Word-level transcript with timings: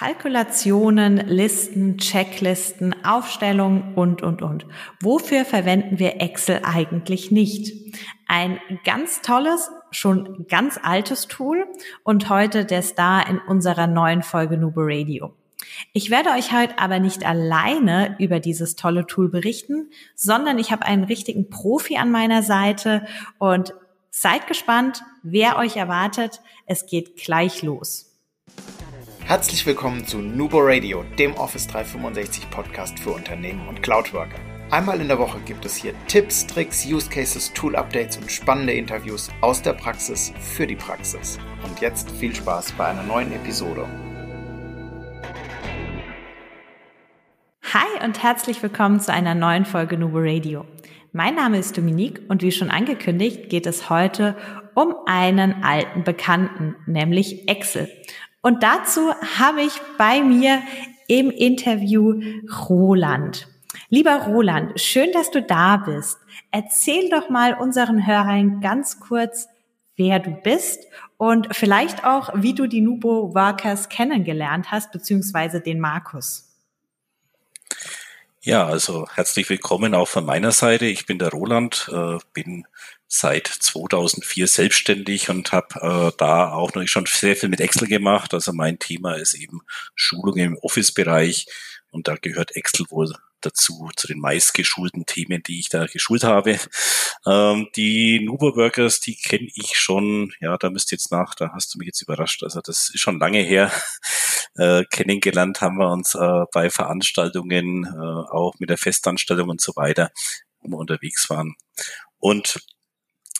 Kalkulationen, 0.00 1.18
Listen, 1.28 1.98
Checklisten, 1.98 3.04
Aufstellungen 3.04 3.92
und, 3.96 4.22
und, 4.22 4.40
und. 4.40 4.64
Wofür 5.02 5.44
verwenden 5.44 5.98
wir 5.98 6.22
Excel 6.22 6.62
eigentlich 6.64 7.30
nicht? 7.30 7.94
Ein 8.26 8.58
ganz 8.86 9.20
tolles, 9.20 9.70
schon 9.90 10.46
ganz 10.48 10.80
altes 10.82 11.28
Tool 11.28 11.66
und 12.02 12.30
heute 12.30 12.64
der 12.64 12.80
Star 12.80 13.28
in 13.28 13.40
unserer 13.40 13.86
neuen 13.86 14.22
Folge 14.22 14.56
Nubo 14.56 14.80
Radio. 14.84 15.34
Ich 15.92 16.08
werde 16.08 16.30
euch 16.30 16.50
heute 16.50 16.78
aber 16.78 16.98
nicht 16.98 17.26
alleine 17.26 18.16
über 18.18 18.40
dieses 18.40 18.76
tolle 18.76 19.06
Tool 19.06 19.28
berichten, 19.28 19.90
sondern 20.14 20.58
ich 20.58 20.72
habe 20.72 20.86
einen 20.86 21.04
richtigen 21.04 21.50
Profi 21.50 21.98
an 21.98 22.10
meiner 22.10 22.42
Seite 22.42 23.04
und 23.36 23.74
seid 24.08 24.46
gespannt, 24.46 25.02
wer 25.22 25.58
euch 25.58 25.76
erwartet. 25.76 26.40
Es 26.64 26.86
geht 26.86 27.16
gleich 27.16 27.60
los. 27.60 28.09
Herzlich 29.30 29.64
willkommen 29.64 30.04
zu 30.04 30.18
Nubo 30.18 30.58
Radio, 30.60 31.04
dem 31.16 31.34
Office 31.34 31.68
365 31.68 32.50
Podcast 32.50 32.98
für 32.98 33.10
Unternehmen 33.10 33.68
und 33.68 33.80
Cloudworker. 33.80 34.40
Einmal 34.72 35.00
in 35.00 35.06
der 35.06 35.20
Woche 35.20 35.38
gibt 35.46 35.64
es 35.64 35.76
hier 35.76 35.94
Tipps, 36.08 36.48
Tricks, 36.48 36.84
Use 36.84 37.08
Cases, 37.08 37.52
Tool 37.52 37.76
Updates 37.76 38.16
und 38.16 38.28
spannende 38.28 38.72
Interviews 38.72 39.30
aus 39.40 39.62
der 39.62 39.74
Praxis 39.74 40.32
für 40.40 40.66
die 40.66 40.74
Praxis. 40.74 41.38
Und 41.62 41.80
jetzt 41.80 42.10
viel 42.10 42.34
Spaß 42.34 42.72
bei 42.72 42.86
einer 42.86 43.04
neuen 43.04 43.30
Episode. 43.32 43.86
Hi 47.72 48.04
und 48.04 48.20
herzlich 48.20 48.60
willkommen 48.64 48.98
zu 48.98 49.12
einer 49.12 49.36
neuen 49.36 49.64
Folge 49.64 49.96
Nubo 49.96 50.18
Radio. 50.18 50.66
Mein 51.12 51.36
Name 51.36 51.58
ist 51.58 51.78
Dominique 51.78 52.20
und 52.28 52.42
wie 52.42 52.50
schon 52.50 52.70
angekündigt 52.70 53.48
geht 53.48 53.66
es 53.66 53.90
heute 53.90 54.36
um 54.74 54.92
einen 55.06 55.62
alten 55.62 56.02
Bekannten, 56.02 56.74
nämlich 56.86 57.48
Excel. 57.48 57.88
Und 58.42 58.62
dazu 58.62 59.12
habe 59.38 59.62
ich 59.62 59.74
bei 59.98 60.22
mir 60.22 60.62
im 61.08 61.30
Interview 61.30 62.20
Roland. 62.68 63.48
Lieber 63.88 64.26
Roland, 64.26 64.80
schön, 64.80 65.12
dass 65.12 65.30
du 65.30 65.42
da 65.42 65.76
bist. 65.76 66.18
Erzähl 66.50 67.10
doch 67.10 67.28
mal 67.28 67.54
unseren 67.54 68.06
Hörern 68.06 68.60
ganz 68.60 69.00
kurz, 69.00 69.48
wer 69.96 70.18
du 70.18 70.30
bist 70.30 70.84
und 71.16 71.54
vielleicht 71.54 72.04
auch, 72.04 72.30
wie 72.34 72.54
du 72.54 72.66
die 72.66 72.80
Nubo 72.80 73.34
Workers 73.34 73.88
kennengelernt 73.88 74.70
hast, 74.70 74.92
beziehungsweise 74.92 75.60
den 75.60 75.80
Markus. 75.80 76.46
Ja, 78.40 78.64
also 78.64 79.06
herzlich 79.12 79.50
willkommen 79.50 79.94
auch 79.94 80.08
von 80.08 80.24
meiner 80.24 80.52
Seite. 80.52 80.86
Ich 80.86 81.04
bin 81.04 81.18
der 81.18 81.28
Roland, 81.28 81.90
äh, 81.92 82.18
bin 82.32 82.66
seit 83.12 83.48
2004 83.48 84.46
selbstständig 84.46 85.30
und 85.30 85.50
habe 85.50 86.12
äh, 86.12 86.16
da 86.16 86.52
auch 86.52 86.72
noch 86.74 86.86
schon 86.86 87.06
sehr 87.06 87.34
viel 87.34 87.48
mit 87.48 87.60
Excel 87.60 87.88
gemacht. 87.88 88.32
Also 88.32 88.52
mein 88.52 88.78
Thema 88.78 89.14
ist 89.14 89.34
eben 89.34 89.62
Schulung 89.96 90.36
im 90.36 90.56
Office-Bereich 90.56 91.46
und 91.90 92.06
da 92.06 92.14
gehört 92.14 92.54
Excel 92.54 92.86
wohl 92.88 93.12
dazu, 93.40 93.90
zu 93.96 94.06
den 94.06 94.20
meistgeschulten 94.20 95.06
Themen, 95.06 95.42
die 95.42 95.58
ich 95.58 95.68
da 95.68 95.86
geschult 95.86 96.22
habe. 96.22 96.60
Ähm, 97.26 97.68
die 97.74 98.20
Nubo 98.20 98.54
Workers, 98.54 99.00
die 99.00 99.16
kenne 99.16 99.48
ich 99.54 99.76
schon, 99.76 100.32
ja, 100.40 100.56
da 100.56 100.70
müsst 100.70 100.92
ihr 100.92 100.96
jetzt 100.96 101.10
nach, 101.10 101.34
da 101.34 101.50
hast 101.52 101.74
du 101.74 101.78
mich 101.78 101.86
jetzt 101.86 102.02
überrascht. 102.02 102.44
Also 102.44 102.60
das 102.60 102.90
ist 102.94 103.00
schon 103.00 103.18
lange 103.18 103.40
her. 103.40 103.72
Äh, 104.56 104.84
kennengelernt 104.90 105.60
haben 105.60 105.76
wir 105.76 105.90
uns 105.92 106.16
äh, 106.16 106.44
bei 106.52 106.70
Veranstaltungen, 106.70 107.84
äh, 107.84 108.34
auch 108.34 108.54
mit 108.58 108.68
der 108.68 108.78
Festanstellung 108.78 109.48
und 109.48 109.60
so 109.60 109.76
weiter, 109.76 110.10
wo 110.60 110.70
wir 110.70 110.76
unterwegs 110.76 111.30
waren. 111.30 111.54
Und 112.18 112.58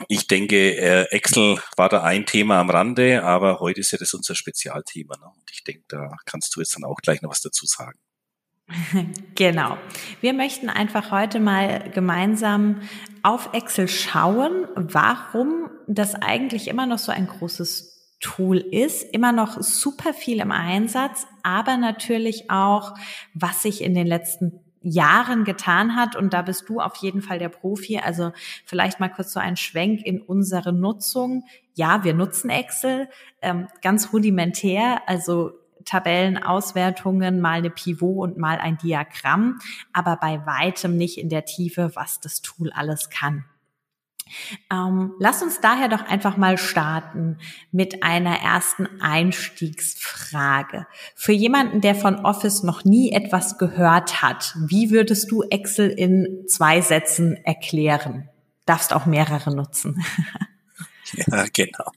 ich 0.08 0.26
denke, 0.26 0.76
äh, 0.76 1.04
Excel 1.10 1.58
war 1.76 1.88
da 1.88 2.02
ein 2.02 2.26
Thema 2.26 2.60
am 2.60 2.70
Rande, 2.70 3.22
aber 3.22 3.60
heute 3.60 3.80
ist 3.80 3.90
ja 3.92 3.98
das 3.98 4.14
unser 4.14 4.34
Spezialthema. 4.34 5.16
Ne? 5.16 5.26
Und 5.26 5.50
ich 5.50 5.64
denke, 5.64 5.84
da 5.88 6.16
kannst 6.24 6.54
du 6.54 6.60
jetzt 6.60 6.74
dann 6.76 6.84
auch 6.84 6.96
gleich 7.02 7.22
noch 7.22 7.30
was 7.30 7.40
dazu 7.40 7.66
sagen. 7.66 7.98
Genau. 9.34 9.78
Wir 10.20 10.32
möchten 10.32 10.68
einfach 10.68 11.10
heute 11.10 11.40
mal 11.40 11.90
gemeinsam 11.90 12.82
auf 13.22 13.50
Excel 13.52 13.88
schauen, 13.88 14.68
warum 14.74 15.70
das 15.86 16.14
eigentlich 16.14 16.68
immer 16.68 16.86
noch 16.86 16.98
so 16.98 17.10
ein 17.10 17.26
großes 17.26 18.16
Tool 18.20 18.58
ist, 18.58 19.02
immer 19.14 19.32
noch 19.32 19.62
super 19.62 20.12
viel 20.12 20.40
im 20.40 20.52
Einsatz, 20.52 21.26
aber 21.42 21.78
natürlich 21.78 22.50
auch, 22.50 22.94
was 23.32 23.62
sich 23.62 23.82
in 23.82 23.94
den 23.94 24.06
letzten 24.06 24.60
Jahren 24.82 25.44
getan 25.44 25.96
hat. 25.96 26.16
Und 26.16 26.32
da 26.32 26.42
bist 26.42 26.68
du 26.68 26.80
auf 26.80 26.96
jeden 26.96 27.22
Fall 27.22 27.38
der 27.38 27.48
Profi. 27.48 27.98
Also 27.98 28.32
vielleicht 28.64 29.00
mal 29.00 29.08
kurz 29.08 29.32
so 29.32 29.40
ein 29.40 29.56
Schwenk 29.56 30.04
in 30.04 30.20
unsere 30.20 30.72
Nutzung. 30.72 31.44
Ja, 31.74 32.04
wir 32.04 32.14
nutzen 32.14 32.50
Excel 32.50 33.08
ähm, 33.42 33.68
ganz 33.82 34.12
rudimentär. 34.12 35.02
Also 35.06 35.52
Tabellenauswertungen, 35.84 37.40
mal 37.40 37.58
eine 37.58 37.70
Pivot 37.70 38.18
und 38.18 38.38
mal 38.38 38.58
ein 38.58 38.76
Diagramm, 38.78 39.58
aber 39.92 40.16
bei 40.16 40.44
weitem 40.46 40.96
nicht 40.96 41.18
in 41.18 41.28
der 41.28 41.44
Tiefe, 41.44 41.92
was 41.94 42.20
das 42.20 42.42
Tool 42.42 42.70
alles 42.72 43.10
kann. 43.10 43.44
Ähm, 44.70 45.14
lass 45.18 45.42
uns 45.42 45.60
daher 45.60 45.88
doch 45.88 46.02
einfach 46.02 46.36
mal 46.36 46.58
starten 46.58 47.38
mit 47.72 48.02
einer 48.02 48.36
ersten 48.40 48.88
Einstiegsfrage. 49.00 50.86
Für 51.14 51.32
jemanden, 51.32 51.80
der 51.80 51.94
von 51.94 52.24
Office 52.24 52.62
noch 52.62 52.84
nie 52.84 53.12
etwas 53.12 53.58
gehört 53.58 54.22
hat, 54.22 54.54
wie 54.66 54.90
würdest 54.90 55.30
du 55.30 55.42
Excel 55.42 55.90
in 55.90 56.44
zwei 56.48 56.80
Sätzen 56.80 57.36
erklären? 57.44 58.28
Darfst 58.66 58.92
auch 58.92 59.06
mehrere 59.06 59.54
nutzen. 59.54 60.04
Ja, 61.12 61.46
genau. 61.52 61.90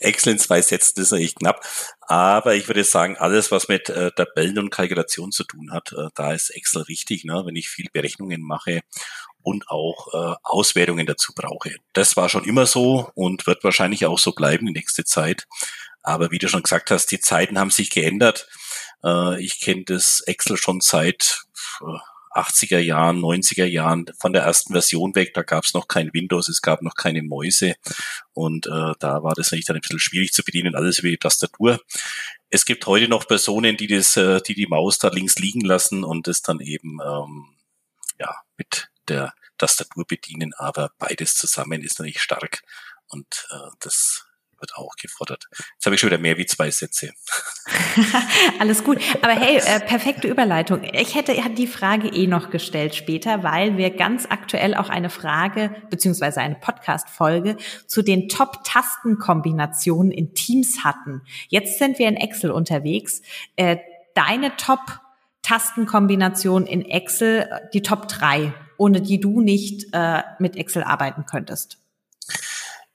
Excel 0.00 0.32
in 0.32 0.38
zwei 0.38 0.60
Sätzen 0.62 1.00
ist 1.00 1.12
eigentlich 1.12 1.34
knapp. 1.34 1.64
Aber 2.00 2.54
ich 2.54 2.68
würde 2.68 2.84
sagen, 2.84 3.16
alles, 3.16 3.50
was 3.50 3.68
mit 3.68 3.88
äh, 3.88 4.10
Tabellen 4.12 4.58
und 4.58 4.70
Kalkulation 4.70 5.32
zu 5.32 5.44
tun 5.44 5.72
hat, 5.72 5.92
äh, 5.92 6.08
da 6.14 6.32
ist 6.32 6.50
Excel 6.50 6.82
richtig, 6.82 7.24
ne? 7.24 7.42
wenn 7.44 7.56
ich 7.56 7.68
viel 7.68 7.86
Berechnungen 7.92 8.42
mache 8.42 8.82
und 9.46 9.68
auch 9.70 10.12
äh, 10.12 10.34
Auswertungen 10.42 11.06
dazu 11.06 11.32
brauche. 11.32 11.76
Das 11.92 12.16
war 12.16 12.28
schon 12.28 12.44
immer 12.44 12.66
so 12.66 13.12
und 13.14 13.46
wird 13.46 13.62
wahrscheinlich 13.62 14.04
auch 14.04 14.18
so 14.18 14.32
bleiben 14.32 14.66
die 14.66 14.72
nächste 14.72 15.04
Zeit. 15.04 15.46
Aber 16.02 16.32
wie 16.32 16.38
du 16.38 16.48
schon 16.48 16.64
gesagt 16.64 16.90
hast, 16.90 17.12
die 17.12 17.20
Zeiten 17.20 17.56
haben 17.56 17.70
sich 17.70 17.90
geändert. 17.90 18.48
Äh, 19.04 19.40
ich 19.40 19.60
kenne 19.60 19.84
das 19.86 20.20
Excel 20.26 20.56
schon 20.56 20.80
seit 20.80 21.42
äh, 21.80 22.36
80er 22.36 22.80
Jahren, 22.80 23.20
90er 23.20 23.66
Jahren 23.66 24.06
von 24.18 24.32
der 24.32 24.42
ersten 24.42 24.72
Version 24.72 25.14
weg. 25.14 25.32
Da 25.34 25.42
gab 25.42 25.62
es 25.62 25.74
noch 25.74 25.86
kein 25.86 26.12
Windows, 26.12 26.48
es 26.48 26.60
gab 26.60 26.82
noch 26.82 26.96
keine 26.96 27.22
Mäuse 27.22 27.76
und 28.32 28.66
äh, 28.66 28.94
da 28.98 29.22
war 29.22 29.34
das 29.36 29.46
natürlich 29.46 29.66
dann 29.66 29.76
ein 29.76 29.80
bisschen 29.80 30.00
schwierig 30.00 30.32
zu 30.32 30.42
bedienen, 30.42 30.74
alles 30.74 30.98
über 30.98 31.08
die 31.08 31.18
Tastatur. 31.18 31.80
Es 32.50 32.64
gibt 32.64 32.84
heute 32.86 33.06
noch 33.06 33.28
Personen, 33.28 33.76
die 33.76 33.86
das, 33.86 34.16
äh, 34.16 34.40
die 34.40 34.54
die 34.54 34.66
Maus 34.66 34.98
da 34.98 35.06
links 35.06 35.36
liegen 35.36 35.60
lassen 35.60 36.02
und 36.02 36.26
das 36.26 36.42
dann 36.42 36.58
eben 36.58 36.98
ähm, 37.00 37.46
ja 38.18 38.34
mit 38.56 38.90
der 39.08 39.34
Tastatur 39.58 40.06
bedienen, 40.06 40.52
aber 40.54 40.90
beides 40.98 41.34
zusammen 41.34 41.82
ist 41.82 41.98
natürlich 41.98 42.20
stark 42.20 42.62
und 43.08 43.46
äh, 43.50 43.70
das 43.80 44.26
wird 44.58 44.74
auch 44.76 44.96
gefordert. 44.96 45.46
Jetzt 45.74 45.86
habe 45.86 45.94
ich 45.94 46.00
schon 46.00 46.10
wieder 46.10 46.18
mehr 46.18 46.36
wie 46.38 46.46
zwei 46.46 46.70
Sätze. 46.70 47.12
Alles 48.58 48.82
gut. 48.84 48.98
Aber 49.22 49.32
hey, 49.32 49.58
äh, 49.58 49.80
perfekte 49.80 50.28
Überleitung. 50.28 50.84
Ich 50.84 51.14
hätte 51.14 51.34
die 51.50 51.66
Frage 51.66 52.08
eh 52.08 52.26
noch 52.26 52.48
gestellt 52.50 52.94
später, 52.94 53.42
weil 53.42 53.76
wir 53.76 53.90
ganz 53.90 54.24
aktuell 54.28 54.74
auch 54.74 54.88
eine 54.88 55.10
Frage 55.10 55.76
beziehungsweise 55.90 56.40
eine 56.40 56.54
Podcast-Folge 56.54 57.58
zu 57.86 58.00
den 58.02 58.28
Top-Tastenkombinationen 58.28 60.12
in 60.12 60.34
Teams 60.34 60.84
hatten. 60.84 61.22
Jetzt 61.48 61.78
sind 61.78 61.98
wir 61.98 62.08
in 62.08 62.16
Excel 62.16 62.50
unterwegs. 62.50 63.22
Äh, 63.56 63.78
deine 64.14 64.56
Top-Tastenkombination 64.56 66.66
in 66.66 66.82
Excel, 66.82 67.48
die 67.74 67.82
Top 67.82 68.08
3, 68.08 68.54
ohne 68.78 69.00
die 69.00 69.20
du 69.20 69.40
nicht 69.40 69.88
äh, 69.92 70.22
mit 70.38 70.56
Excel 70.56 70.82
arbeiten 70.82 71.26
könntest. 71.26 71.78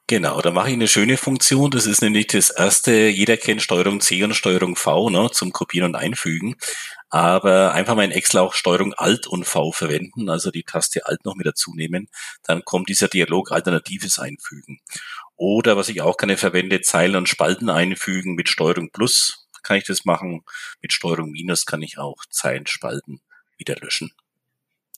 Genau, 0.08 0.42
da 0.42 0.52
mache 0.52 0.68
ich 0.68 0.74
eine 0.74 0.90
schöne 0.90 1.16
Funktion. 1.16 1.72
Das 1.72 1.86
ist 1.86 2.02
nämlich 2.02 2.28
das 2.28 2.50
erste, 2.50 3.08
jeder 3.08 3.38
kennt 3.38 3.62
Steuerung 3.62 4.02
C 4.02 4.22
und 4.26 4.34
Steuerung 4.34 4.76
V 4.76 5.10
ne, 5.10 5.30
zum 5.32 5.54
Kopieren 5.54 5.92
und 5.92 5.96
Einfügen. 5.96 6.56
Aber 7.10 7.74
einfach 7.74 7.96
mal 7.96 8.04
in 8.04 8.12
Excel 8.12 8.42
auch 8.42 8.54
Steuerung 8.54 8.94
Alt 8.94 9.28
und 9.28 9.46
V 9.46 9.72
verwenden, 9.72 10.30
also 10.30 10.52
die 10.52 10.64
Taste 10.64 11.06
Alt 11.08 11.24
noch 11.24 11.36
mit 11.36 11.46
dazu 11.48 11.74
nehmen. 11.76 12.10
Dann 12.44 12.66
kommt 12.66 12.90
dieser 12.90 13.08
Dialog 13.08 13.54
Alternatives 13.54 14.20
einfügen. 14.20 14.82
Oder 15.38 15.78
was 15.78 15.88
ich 15.88 16.02
auch 16.02 16.18
gerne 16.18 16.36
verwende, 16.36 16.82
Zeilen 16.82 17.16
und 17.16 17.30
Spalten 17.30 17.70
einfügen 17.70 18.36
mit 18.36 18.50
Steuerung 18.50 18.92
Plus 18.92 19.48
kann 19.64 19.78
ich 19.78 19.86
das 19.86 20.06
machen. 20.06 20.44
Mit 20.82 20.92
Steuerung 20.92 21.32
Minus 21.32 21.66
kann 21.66 21.82
ich 21.82 21.98
auch 21.98 22.26
Zeilen, 22.30 22.68
Spalten 22.68 23.22
wieder 23.58 23.76
löschen. 23.76 24.12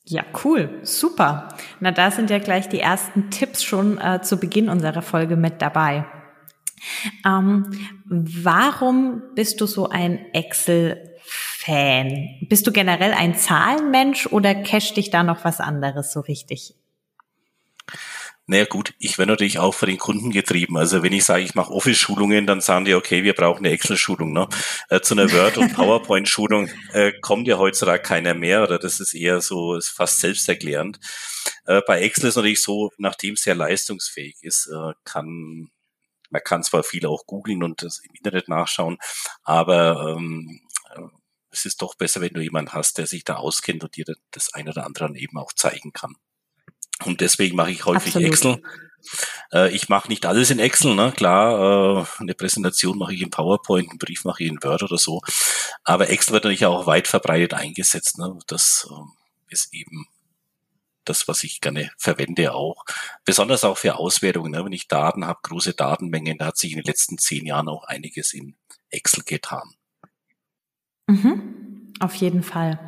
Ja, 0.06 0.24
cool, 0.44 0.80
super. 0.84 1.50
Na, 1.80 1.92
da 1.92 2.12
sind 2.12 2.30
ja 2.30 2.40
gleich 2.40 2.68
die 2.68 2.82
ersten 2.82 3.32
Tipps 3.32 3.64
schon 3.64 3.98
äh, 4.00 4.22
zu 4.22 4.38
Beginn 4.38 4.68
unserer 4.68 5.02
Folge 5.02 5.38
mit 5.38 5.62
dabei. 5.62 6.06
Ähm, 7.26 7.72
warum 8.06 9.22
bist 9.36 9.62
du 9.62 9.66
so 9.66 9.88
ein 9.88 10.20
Excel-Fan? 10.34 12.12
Bist 12.50 12.68
du 12.68 12.74
generell 12.74 13.14
ein 13.14 13.36
Zahlenmensch 13.36 14.28
oder 14.28 14.54
cash 14.54 14.94
dich 14.94 15.10
da 15.10 15.24
noch 15.24 15.46
was 15.46 15.62
anderes 15.62 16.12
so 16.12 16.20
richtig? 16.20 16.76
Naja 18.46 18.66
gut, 18.66 18.94
ich 19.00 19.18
werde 19.18 19.32
natürlich 19.32 19.60
auch 19.60 19.74
von 19.74 19.88
den 19.88 19.98
Kunden 19.98 20.30
getrieben. 20.32 20.78
Also 20.78 21.02
wenn 21.02 21.14
ich 21.14 21.24
sage, 21.24 21.44
ich 21.44 21.56
mache 21.56 21.72
Office-Schulungen, 21.72 22.46
dann 22.46 22.60
sagen 22.60 22.84
die, 22.84 22.94
okay, 22.94 23.24
wir 23.24 23.34
brauchen 23.34 23.66
eine 23.66 23.74
Excel-Schulung. 23.74 24.34
Ne? 24.34 24.50
Äh, 24.90 25.00
zu 25.00 25.14
einer 25.14 25.32
Word- 25.32 25.58
und 25.58 25.74
PowerPoint-Schulung 25.76 26.70
äh, 26.92 27.14
kommt 27.22 27.48
ja 27.48 27.58
heutzutage 27.58 28.04
keiner 28.04 28.34
mehr 28.34 28.64
oder 28.64 28.80
das 28.80 29.00
ist 29.00 29.14
eher 29.14 29.40
so, 29.40 29.76
ist 29.76 29.90
fast 29.90 30.20
selbsterklärend. 30.20 31.00
Äh, 31.66 31.82
bei 31.88 32.02
Excel 32.02 32.30
ist 32.30 32.36
natürlich 32.36 32.62
so, 32.62 32.92
nachdem 32.98 33.36
es 33.36 33.44
sehr 33.44 33.56
leistungsfähig 33.56 34.36
ist, 34.42 34.68
äh, 34.68 34.94
kann 35.06 35.70
man 36.34 36.42
kann 36.44 36.64
zwar 36.64 36.84
viel 36.84 37.06
auch 37.06 37.26
googeln 37.28 37.64
und 37.64 37.84
das 37.84 38.00
im 38.00 38.16
Internet 38.16 38.50
nachschauen, 38.50 38.98
aber 39.44 40.16
ähm, 40.18 40.62
äh, 40.90 41.02
es 41.52 41.66
ist 41.66 41.82
doch 41.82 41.96
besser, 41.96 42.22
wenn 42.22 42.34
du 42.34 42.42
jemanden 42.42 42.74
hast, 42.74 42.98
der 42.98 43.06
sich 43.06 43.24
da 43.24 43.36
auskennt 43.36 43.84
und 43.84 43.96
dir 43.96 44.06
das 44.32 44.54
eine 44.54 44.72
oder 44.72 44.86
andere 44.86 45.16
eben 45.16 45.38
auch 45.38 45.54
zeigen 45.54 45.94
kann. 45.94 46.16
Und 47.06 47.22
deswegen 47.22 47.56
mache 47.56 47.72
ich 47.72 47.86
häufig 47.86 48.16
Absolut. 48.16 48.28
Excel. 48.28 48.62
Äh, 49.52 49.76
ich 49.76 49.90
mache 49.90 50.08
nicht 50.08 50.26
alles 50.26 50.50
in 50.50 50.60
Excel, 50.60 50.96
ne? 50.96 51.12
klar, 51.16 52.02
äh, 52.02 52.06
eine 52.20 52.34
Präsentation 52.34 52.98
mache 52.98 53.14
ich 53.14 53.22
in 53.22 53.30
PowerPoint, 53.30 53.90
einen 53.90 54.00
Brief 54.00 54.24
mache 54.24 54.44
ich 54.44 54.50
in 54.50 54.64
Word 54.64 54.84
oder 54.84 54.98
so. 54.98 55.22
Aber 55.84 56.10
Excel 56.10 56.34
wird 56.34 56.46
natürlich 56.46 56.66
auch 56.66 56.88
weit 56.88 57.08
verbreitet 57.08 57.54
eingesetzt. 57.54 58.18
Ne? 58.18 58.38
Das 58.48 58.88
äh, 58.90 59.54
ist 59.54 59.74
eben 59.74 60.08
das, 61.06 61.28
was 61.28 61.44
ich 61.44 61.62
gerne 61.62 61.92
verwende 61.98 62.54
auch. 62.54 62.86
Besonders 63.26 63.64
auch 63.64 63.78
für 63.78 63.96
Auswertungen. 63.96 64.52
Ne? 64.52 64.64
Wenn 64.64 64.72
ich 64.72 64.88
Daten 64.88 65.26
habe, 65.26 65.40
große 65.44 65.74
Datenmengen, 65.74 66.38
da 66.38 66.48
hat 66.48 66.58
sich 66.58 66.72
in 66.72 66.78
den 66.78 66.86
letzten 66.86 67.18
zehn 67.18 67.46
Jahren 67.46 67.68
auch 67.68 67.84
einiges 67.84 68.34
in 68.34 68.56
Excel 68.90 69.24
getan. 69.24 69.74
Mhm. 71.08 71.94
Auf 72.00 72.16
jeden 72.16 72.44
Fall. 72.44 72.80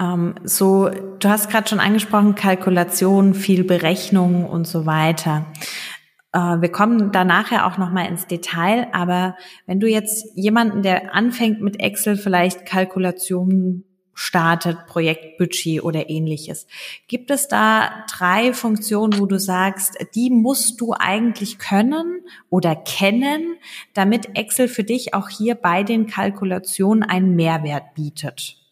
Ähm, 0.00 0.34
so, 0.44 0.88
du 0.88 1.28
hast 1.28 1.50
gerade 1.50 1.68
schon 1.68 1.80
angesprochen, 1.80 2.34
Kalkulation, 2.34 3.34
viel 3.34 3.64
Berechnung 3.64 4.46
und 4.46 4.66
so 4.66 4.86
weiter. 4.86 5.46
Äh, 6.32 6.38
wir 6.38 6.70
kommen 6.70 7.12
da 7.12 7.24
nachher 7.24 7.66
auch 7.66 7.78
nochmal 7.78 8.08
ins 8.08 8.26
Detail, 8.26 8.88
aber 8.92 9.36
wenn 9.66 9.80
du 9.80 9.88
jetzt 9.88 10.26
jemanden, 10.34 10.82
der 10.82 11.14
anfängt 11.14 11.60
mit 11.60 11.80
Excel, 11.80 12.16
vielleicht 12.16 12.66
Kalkulationen 12.66 13.84
startet, 14.14 14.86
Projektbudget 14.86 15.82
oder 15.82 16.08
ähnliches. 16.08 16.66
Gibt 17.08 17.30
es 17.30 17.48
da 17.48 18.04
drei 18.10 18.52
Funktionen, 18.52 19.18
wo 19.18 19.26
du 19.26 19.38
sagst, 19.38 19.96
die 20.14 20.30
musst 20.30 20.80
du 20.80 20.94
eigentlich 20.96 21.58
können 21.58 22.22
oder 22.48 22.76
kennen, 22.76 23.56
damit 23.92 24.36
Excel 24.36 24.68
für 24.68 24.84
dich 24.84 25.14
auch 25.14 25.28
hier 25.28 25.56
bei 25.56 25.82
den 25.82 26.06
Kalkulationen 26.06 27.02
einen 27.02 27.34
Mehrwert 27.34 27.94
bietet? 27.94 28.63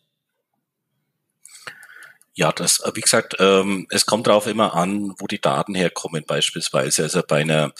Ja, 2.35 2.51
das, 2.53 2.81
äh, 2.81 2.91
wie 2.95 3.01
gesagt, 3.03 3.37
ähm, 3.41 3.87
es 3.91 4.07
kommt 4.07 4.27
darauf 4.27 4.47
immer 4.47 4.75
an, 4.75 5.13
wo 5.19 5.27
die 5.27 5.41
Daten 5.41 5.75
herkommen, 5.75 6.25
beispielsweise. 6.27 7.03
Also 7.03 7.23
bei 7.27 7.43
einer 7.43 7.73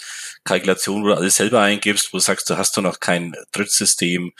Kalkulation, 0.43 1.03
wo 1.03 1.07
du 1.07 1.15
alles 1.15 1.35
selber 1.37 1.61
eingibst, 1.61 2.13
wo 2.13 2.17
du 2.17 2.23
sagst, 2.23 2.49
du 2.49 2.57
hast 2.57 2.77
du 2.77 2.81
noch 2.81 2.99
kein 2.99 3.33
Drittsystem, 3.51 4.31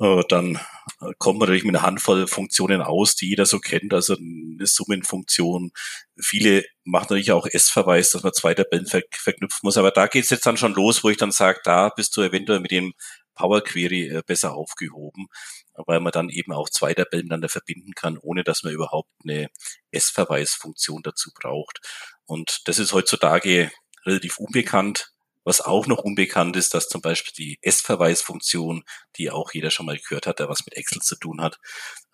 äh, 0.00 0.22
dann 0.28 0.56
äh, 1.00 1.12
kommt 1.18 1.40
man 1.40 1.48
natürlich 1.48 1.64
mit 1.64 1.74
einer 1.76 1.84
Handvoll 1.84 2.26
Funktionen 2.28 2.80
aus, 2.82 3.16
die 3.16 3.28
jeder 3.30 3.44
so 3.46 3.58
kennt, 3.58 3.92
also 3.92 4.14
eine 4.16 4.66
Summenfunktion. 4.66 5.72
Viele 6.20 6.64
machen 6.84 7.06
natürlich 7.10 7.32
auch 7.32 7.46
S-Verweis, 7.46 8.10
dass 8.12 8.22
man 8.22 8.32
zwei 8.34 8.54
Tabellen 8.54 8.86
ver 8.86 9.02
verknüpfen 9.12 9.60
muss, 9.64 9.76
aber 9.78 9.90
da 9.90 10.06
geht's 10.06 10.30
jetzt 10.30 10.46
dann 10.46 10.56
schon 10.58 10.74
los, 10.74 11.02
wo 11.04 11.10
ich 11.10 11.16
dann 11.18 11.32
sage, 11.32 11.60
da 11.64 11.88
bist 11.90 12.16
du 12.16 12.22
eventuell 12.22 12.60
mit 12.60 12.70
dem 12.70 12.92
Power 13.34 13.62
Query 13.62 14.08
äh, 14.08 14.22
besser 14.26 14.54
aufgehoben 14.54 15.26
weil 15.86 16.00
man 16.00 16.12
dann 16.12 16.28
eben 16.28 16.52
auch 16.52 16.68
zwei 16.68 16.94
Tabellen 16.94 17.24
miteinander 17.24 17.48
verbinden 17.48 17.92
kann, 17.94 18.18
ohne 18.18 18.44
dass 18.44 18.62
man 18.62 18.72
überhaupt 18.72 19.10
eine 19.22 19.48
S-Verweisfunktion 19.90 21.02
dazu 21.02 21.30
braucht. 21.34 21.80
Und 22.26 22.62
das 22.66 22.78
ist 22.78 22.92
heutzutage 22.92 23.70
relativ 24.04 24.38
unbekannt. 24.38 25.12
Was 25.42 25.60
auch 25.62 25.86
noch 25.86 26.00
unbekannt 26.00 26.56
ist, 26.56 26.74
dass 26.74 26.88
zum 26.88 27.00
Beispiel 27.00 27.32
die 27.36 27.58
S-Verweisfunktion, 27.62 28.84
die 29.16 29.30
auch 29.30 29.52
jeder 29.52 29.70
schon 29.70 29.86
mal 29.86 29.98
gehört 29.98 30.26
hat, 30.26 30.38
der 30.38 30.48
was 30.48 30.66
mit 30.66 30.76
Excel 30.76 31.00
zu 31.00 31.16
tun 31.16 31.40
hat, 31.40 31.58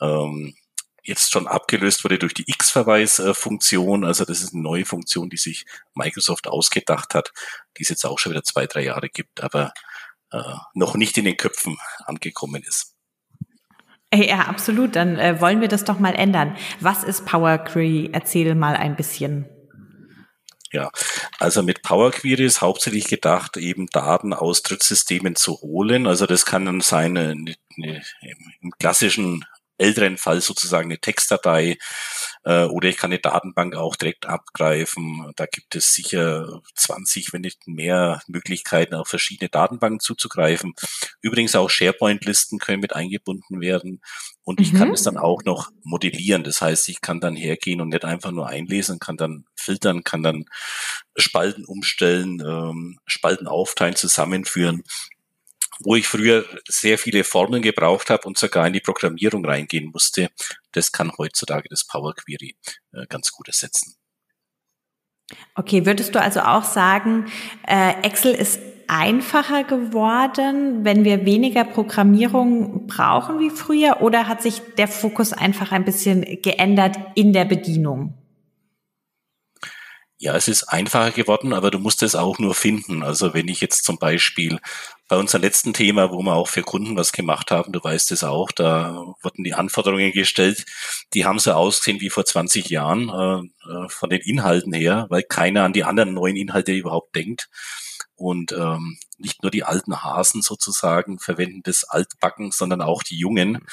ähm, 0.01 0.57
jetzt 1.03 1.33
schon 1.33 1.47
abgelöst 1.47 2.05
wurde 2.05 2.19
durch 2.19 2.35
die 2.35 2.45
X-Verweis-Funktion. 2.47 4.05
Also 4.05 4.25
das 4.25 4.41
ist 4.41 4.55
eine 4.55 4.63
neue 4.63 4.85
Funktion, 4.85 5.31
die 5.31 5.37
sich 5.37 5.65
Microsoft 5.95 6.49
ausgedacht 6.49 7.15
hat, 7.15 7.33
die 7.79 7.83
es 7.83 7.89
jetzt 7.89 8.05
auch 8.05 8.19
schon 8.19 8.33
wieder 8.33 8.43
zwei, 8.43 8.67
drei 8.67 8.83
Jahre 8.83 9.09
gibt, 9.09 9.43
aber 9.43 9.73
äh, 10.33 10.55
noch 10.75 10.95
nicht 10.97 11.17
in 11.19 11.25
den 11.25 11.37
Köpfen 11.37 11.79
angekommen 12.05 12.63
ist. 12.63 12.96
Ja, 14.25 14.41
absolut. 14.49 14.97
Dann 14.97 15.19
äh, 15.19 15.41
wollen 15.41 15.61
wir 15.61 15.69
das 15.69 15.85
doch 15.85 15.99
mal 15.99 16.15
ändern. 16.15 16.57
Was 16.81 17.05
ist 17.05 17.27
Power 17.27 17.59
Query? 17.59 18.11
Erzähl 18.13 18.55
mal 18.55 18.77
ein 18.77 18.97
bisschen. 18.97 19.47
Ja, 20.73 20.91
also 21.39 21.63
mit 21.63 21.83
Power 21.83 22.11
Query 22.11 22.45
ist 22.45 22.61
hauptsächlich 22.61 23.07
gedacht, 23.07 23.57
eben 23.57 23.87
Daten 23.87 24.33
aus 24.33 24.63
Drittsystemen 24.63 25.37
zu 25.37 25.61
holen. 25.61 26.07
Also 26.07 26.27
das 26.27 26.45
kann 26.45 26.67
dann 26.67 26.81
sein, 26.81 27.17
eine, 27.17 27.55
eine, 27.77 28.03
im 28.61 28.73
klassischen 28.79 29.45
älteren 29.79 30.17
Fall 30.17 30.41
sozusagen 30.41 30.87
eine 30.87 30.99
Textdatei 30.99 31.79
äh, 32.45 32.65
oder 32.65 32.89
ich 32.89 32.97
kann 32.97 33.13
eine 33.13 33.21
Datenbank 33.21 33.77
auch 33.77 33.97
direkt 33.97 34.27
abgreifen. 34.27 35.33
Da 35.37 35.47
gibt 35.47 35.75
es 35.75 35.93
sicher 35.93 36.61
20, 36.75 37.33
wenn 37.33 37.43
nicht 37.43 37.67
mehr 37.67 38.23
Möglichkeiten, 38.27 38.95
auf 38.95 39.09
verschiedene 39.09 39.49
Datenbanken 39.49 40.01
zuzugreifen. 40.01 40.75
Übrigens 41.21 41.57
auch 41.57 41.71
SharePoint-Listen 41.71 42.59
können 42.59 42.81
mit 42.81 42.95
eingebunden 42.95 43.61
werden. 43.61 44.01
Und 44.45 44.61
ich 44.61 44.73
mhm. 44.73 44.79
kann 44.79 44.91
es 44.93 45.03
dann 45.03 45.19
auch 45.19 45.43
noch 45.45 45.71
modellieren. 45.83 46.45
Das 46.45 46.63
heißt, 46.63 46.89
ich 46.89 47.01
kann 47.01 47.21
dann 47.21 47.35
hergehen 47.37 47.81
und 47.81 47.89
nicht 47.89 48.05
einfach 48.05 48.31
nur 48.31 48.49
einlesen, 48.49 48.99
kann 48.99 49.17
dann 49.17 49.45
filtern, 49.57 50.05
kann 50.05 50.23
dann 50.23 50.45
Spalten 51.17 51.65
umstellen, 51.65 52.41
ähm, 52.41 52.99
Spalten 53.07 53.49
aufteilen, 53.49 53.97
zusammenführen 53.97 54.85
wo 55.81 55.95
ich 55.95 56.07
früher 56.07 56.45
sehr 56.69 56.99
viele 56.99 57.25
Formeln 57.25 57.63
gebraucht 57.63 58.11
habe 58.11 58.27
und 58.27 58.39
sogar 58.39 58.67
in 58.67 58.73
die 58.73 58.81
Programmierung 58.81 59.45
reingehen 59.45 59.91
musste, 59.93 60.31
das 60.73 60.93
kann 60.93 61.13
heutzutage 61.19 61.69
das 61.69 61.87
Power 61.87 62.15
Query 62.15 62.57
äh, 62.93 63.07
ganz 63.09 63.33
gut 63.33 63.49
ersetzen. 63.49 63.95
Okay, 65.55 65.87
würdest 65.87 66.15
du 66.15 66.21
also 66.21 66.41
auch 66.41 66.65
sagen, 66.65 67.27
äh, 67.67 68.01
Excel 68.03 68.35
ist 68.35 68.61
einfacher 68.89 69.65
geworden, 69.65 70.85
wenn 70.85 71.05
wir 71.05 71.27
weniger 71.27 71.65
Programmierung 71.65 72.87
brauchen 72.87 73.41
wie 73.41 73.51
früher, 73.51 74.01
oder 74.03 74.29
hat 74.29 74.43
sich 74.43 74.63
der 74.79 74.87
Fokus 74.87 75.33
einfach 75.33 75.73
ein 75.73 75.85
bisschen 75.85 76.23
geändert 76.43 76.97
in 77.17 77.33
der 77.33 77.45
Bedienung? 77.45 78.15
Ja, 80.19 80.35
es 80.35 80.49
ist 80.49 80.65
einfacher 80.65 81.11
geworden, 81.11 81.53
aber 81.53 81.71
du 81.71 81.79
musst 81.79 82.03
es 82.03 82.15
auch 82.15 82.39
nur 82.39 82.55
finden. 82.55 83.03
Also 83.03 83.35
wenn 83.35 83.49
ich 83.49 83.61
jetzt 83.61 83.85
zum 83.85 83.99
Beispiel 83.99 84.59
bei 85.09 85.17
unserem 85.19 85.43
letzten 85.43 85.75
Thema, 85.75 86.11
wo 86.11 86.23
wir 86.23 86.35
auch 86.35 86.49
für 86.49 86.63
Kunden 86.63 86.97
was 86.97 87.13
gemacht 87.13 87.51
haben, 87.51 87.71
du 87.71 87.85
weißt 87.85 88.13
es 88.13 88.25
auch, 88.25 88.51
da 88.51 89.05
wurden 89.23 89.45
die 89.45 89.53
Anforderungen 89.53 90.13
gestellt, 90.13 90.65
die 91.13 91.27
haben 91.27 91.39
so 91.39 91.53
ausgesehen 91.53 92.01
wie 92.01 92.09
vor 92.09 92.25
20 92.25 92.71
Jahren 92.71 93.11
äh, 93.11 93.71
äh, 93.71 93.89
von 93.91 94.09
den 94.09 94.23
Inhalten 94.23 94.73
her, 94.73 95.07
weil 95.11 95.23
keiner 95.23 95.65
an 95.65 95.75
die 95.75 95.85
anderen 95.85 96.15
neuen 96.15 96.37
Inhalte 96.37 96.73
überhaupt 96.73 97.15
denkt. 97.15 97.51
Und 98.15 98.53
ähm, 98.53 98.97
nicht 99.19 99.43
nur 99.43 99.51
die 99.51 99.65
alten 99.65 100.03
Hasen 100.03 100.41
sozusagen 100.41 101.19
verwenden 101.19 101.61
das 101.63 101.85
Altbacken, 101.85 102.51
sondern 102.53 102.81
auch 102.81 103.03
die 103.03 103.19
Jungen, 103.19 103.67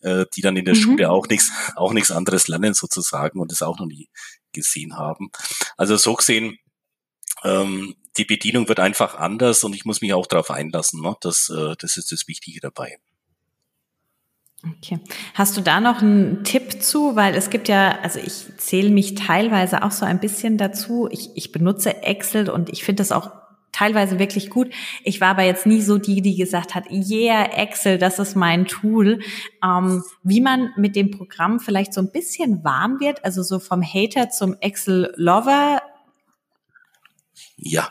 äh, 0.00 0.24
die 0.34 0.40
dann 0.40 0.56
in 0.56 0.64
der 0.64 0.74
mhm. 0.74 0.80
Schule 0.80 1.10
auch 1.10 1.28
nichts 1.28 1.52
auch 1.76 1.92
nichts 1.92 2.10
anderes 2.10 2.48
lernen 2.48 2.74
sozusagen 2.74 3.38
und 3.38 3.52
das 3.52 3.62
auch 3.62 3.78
noch 3.78 3.86
nie 3.86 4.08
gesehen 4.54 4.96
haben. 4.96 5.30
Also 5.76 5.96
so 5.96 6.14
gesehen, 6.14 6.58
ähm, 7.42 7.94
die 8.16 8.24
Bedienung 8.24 8.68
wird 8.68 8.80
einfach 8.80 9.16
anders 9.16 9.62
und 9.64 9.74
ich 9.74 9.84
muss 9.84 10.00
mich 10.00 10.14
auch 10.14 10.26
darauf 10.26 10.50
einlassen. 10.50 11.02
Ne? 11.02 11.14
Das, 11.20 11.50
äh, 11.50 11.74
das 11.78 11.96
ist 11.96 12.12
das 12.12 12.26
Wichtige 12.26 12.60
dabei. 12.60 12.98
Okay. 14.78 14.98
Hast 15.34 15.56
du 15.56 15.60
da 15.60 15.80
noch 15.80 16.00
einen 16.00 16.42
Tipp 16.44 16.82
zu? 16.82 17.16
Weil 17.16 17.34
es 17.34 17.50
gibt 17.50 17.68
ja, 17.68 17.98
also 18.00 18.18
ich 18.18 18.46
zähle 18.56 18.90
mich 18.90 19.14
teilweise 19.14 19.82
auch 19.82 19.90
so 19.90 20.06
ein 20.06 20.20
bisschen 20.20 20.56
dazu. 20.56 21.08
Ich, 21.10 21.30
ich 21.34 21.52
benutze 21.52 22.02
Excel 22.02 22.48
und 22.48 22.70
ich 22.70 22.82
finde 22.84 23.02
das 23.02 23.12
auch 23.12 23.30
teilweise 23.74 24.18
wirklich 24.18 24.50
gut. 24.50 24.72
Ich 25.02 25.20
war 25.20 25.28
aber 25.30 25.42
jetzt 25.42 25.66
nie 25.66 25.82
so 25.82 25.98
die, 25.98 26.22
die 26.22 26.36
gesagt 26.36 26.74
hat, 26.74 26.84
yeah, 26.90 27.44
Excel, 27.44 27.98
das 27.98 28.18
ist 28.18 28.36
mein 28.36 28.66
Tool. 28.66 29.20
Ähm, 29.62 30.02
wie 30.22 30.40
man 30.40 30.72
mit 30.76 30.96
dem 30.96 31.10
Programm 31.10 31.60
vielleicht 31.60 31.92
so 31.92 32.00
ein 32.00 32.12
bisschen 32.12 32.64
warm 32.64 33.00
wird, 33.00 33.24
also 33.24 33.42
so 33.42 33.58
vom 33.58 33.82
Hater 33.82 34.30
zum 34.30 34.56
Excel-Lover. 34.60 35.82
Ja, 37.56 37.90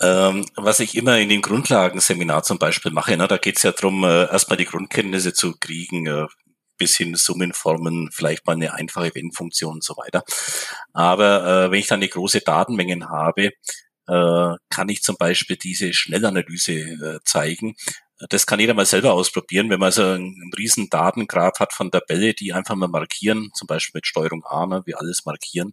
ähm, 0.00 0.44
was 0.56 0.80
ich 0.80 0.96
immer 0.96 1.18
in 1.18 1.28
den 1.28 1.42
Grundlagenseminar 1.42 2.42
zum 2.42 2.58
Beispiel 2.58 2.92
mache, 2.92 3.16
ne, 3.16 3.28
da 3.28 3.38
geht 3.38 3.56
es 3.56 3.62
ja 3.62 3.72
darum, 3.72 4.04
äh, 4.04 4.30
erstmal 4.30 4.56
die 4.56 4.64
Grundkenntnisse 4.64 5.32
zu 5.32 5.54
kriegen, 5.58 6.06
äh, 6.06 6.26
bis 6.76 6.96
hin 6.96 7.14
Summenformen, 7.14 8.10
vielleicht 8.12 8.46
mal 8.46 8.54
eine 8.54 8.74
einfache 8.74 9.14
Wenn-Funktion 9.14 9.74
und 9.74 9.84
so 9.84 9.94
weiter. 9.96 10.24
Aber 10.92 11.66
äh, 11.66 11.70
wenn 11.70 11.78
ich 11.78 11.86
dann 11.86 12.00
die 12.00 12.08
große 12.08 12.40
Datenmengen 12.40 13.08
habe, 13.08 13.52
äh, 14.08 14.56
kann 14.70 14.88
ich 14.88 15.02
zum 15.02 15.16
Beispiel 15.16 15.56
diese 15.56 15.92
Schnellanalyse 15.92 16.72
äh, 16.72 17.18
zeigen, 17.24 17.74
Das 18.30 18.46
kann 18.46 18.60
jeder 18.60 18.74
mal 18.74 18.86
selber 18.86 19.12
ausprobieren, 19.12 19.70
wenn 19.70 19.80
man 19.80 19.90
so 19.92 20.02
einen 20.02 20.52
riesen 20.56 20.88
Datengrab 20.88 21.58
hat 21.58 21.72
von 21.72 21.90
Tabelle, 21.90 22.32
die 22.32 22.52
einfach 22.52 22.76
mal 22.76 22.88
markieren, 22.88 23.50
zum 23.54 23.66
Beispiel 23.66 23.98
mit 23.98 24.06
Steuerung 24.06 24.44
A, 24.44 24.66
ne, 24.66 24.82
wie 24.86 24.94
alles 24.94 25.24
markieren, 25.26 25.72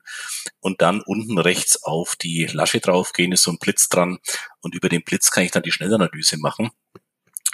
und 0.60 0.82
dann 0.82 1.02
unten 1.02 1.38
rechts 1.38 1.84
auf 1.84 2.16
die 2.16 2.48
Lasche 2.52 2.80
draufgehen, 2.80 3.32
ist 3.32 3.44
so 3.44 3.52
ein 3.52 3.60
Blitz 3.60 3.90
dran, 3.90 4.18
und 4.62 4.74
über 4.76 4.90
den 4.90 5.04
Blitz 5.04 5.30
kann 5.32 5.44
ich 5.44 5.52
dann 5.52 5.64
die 5.64 5.72
Schnellanalyse 5.72 6.38
machen. 6.38 6.72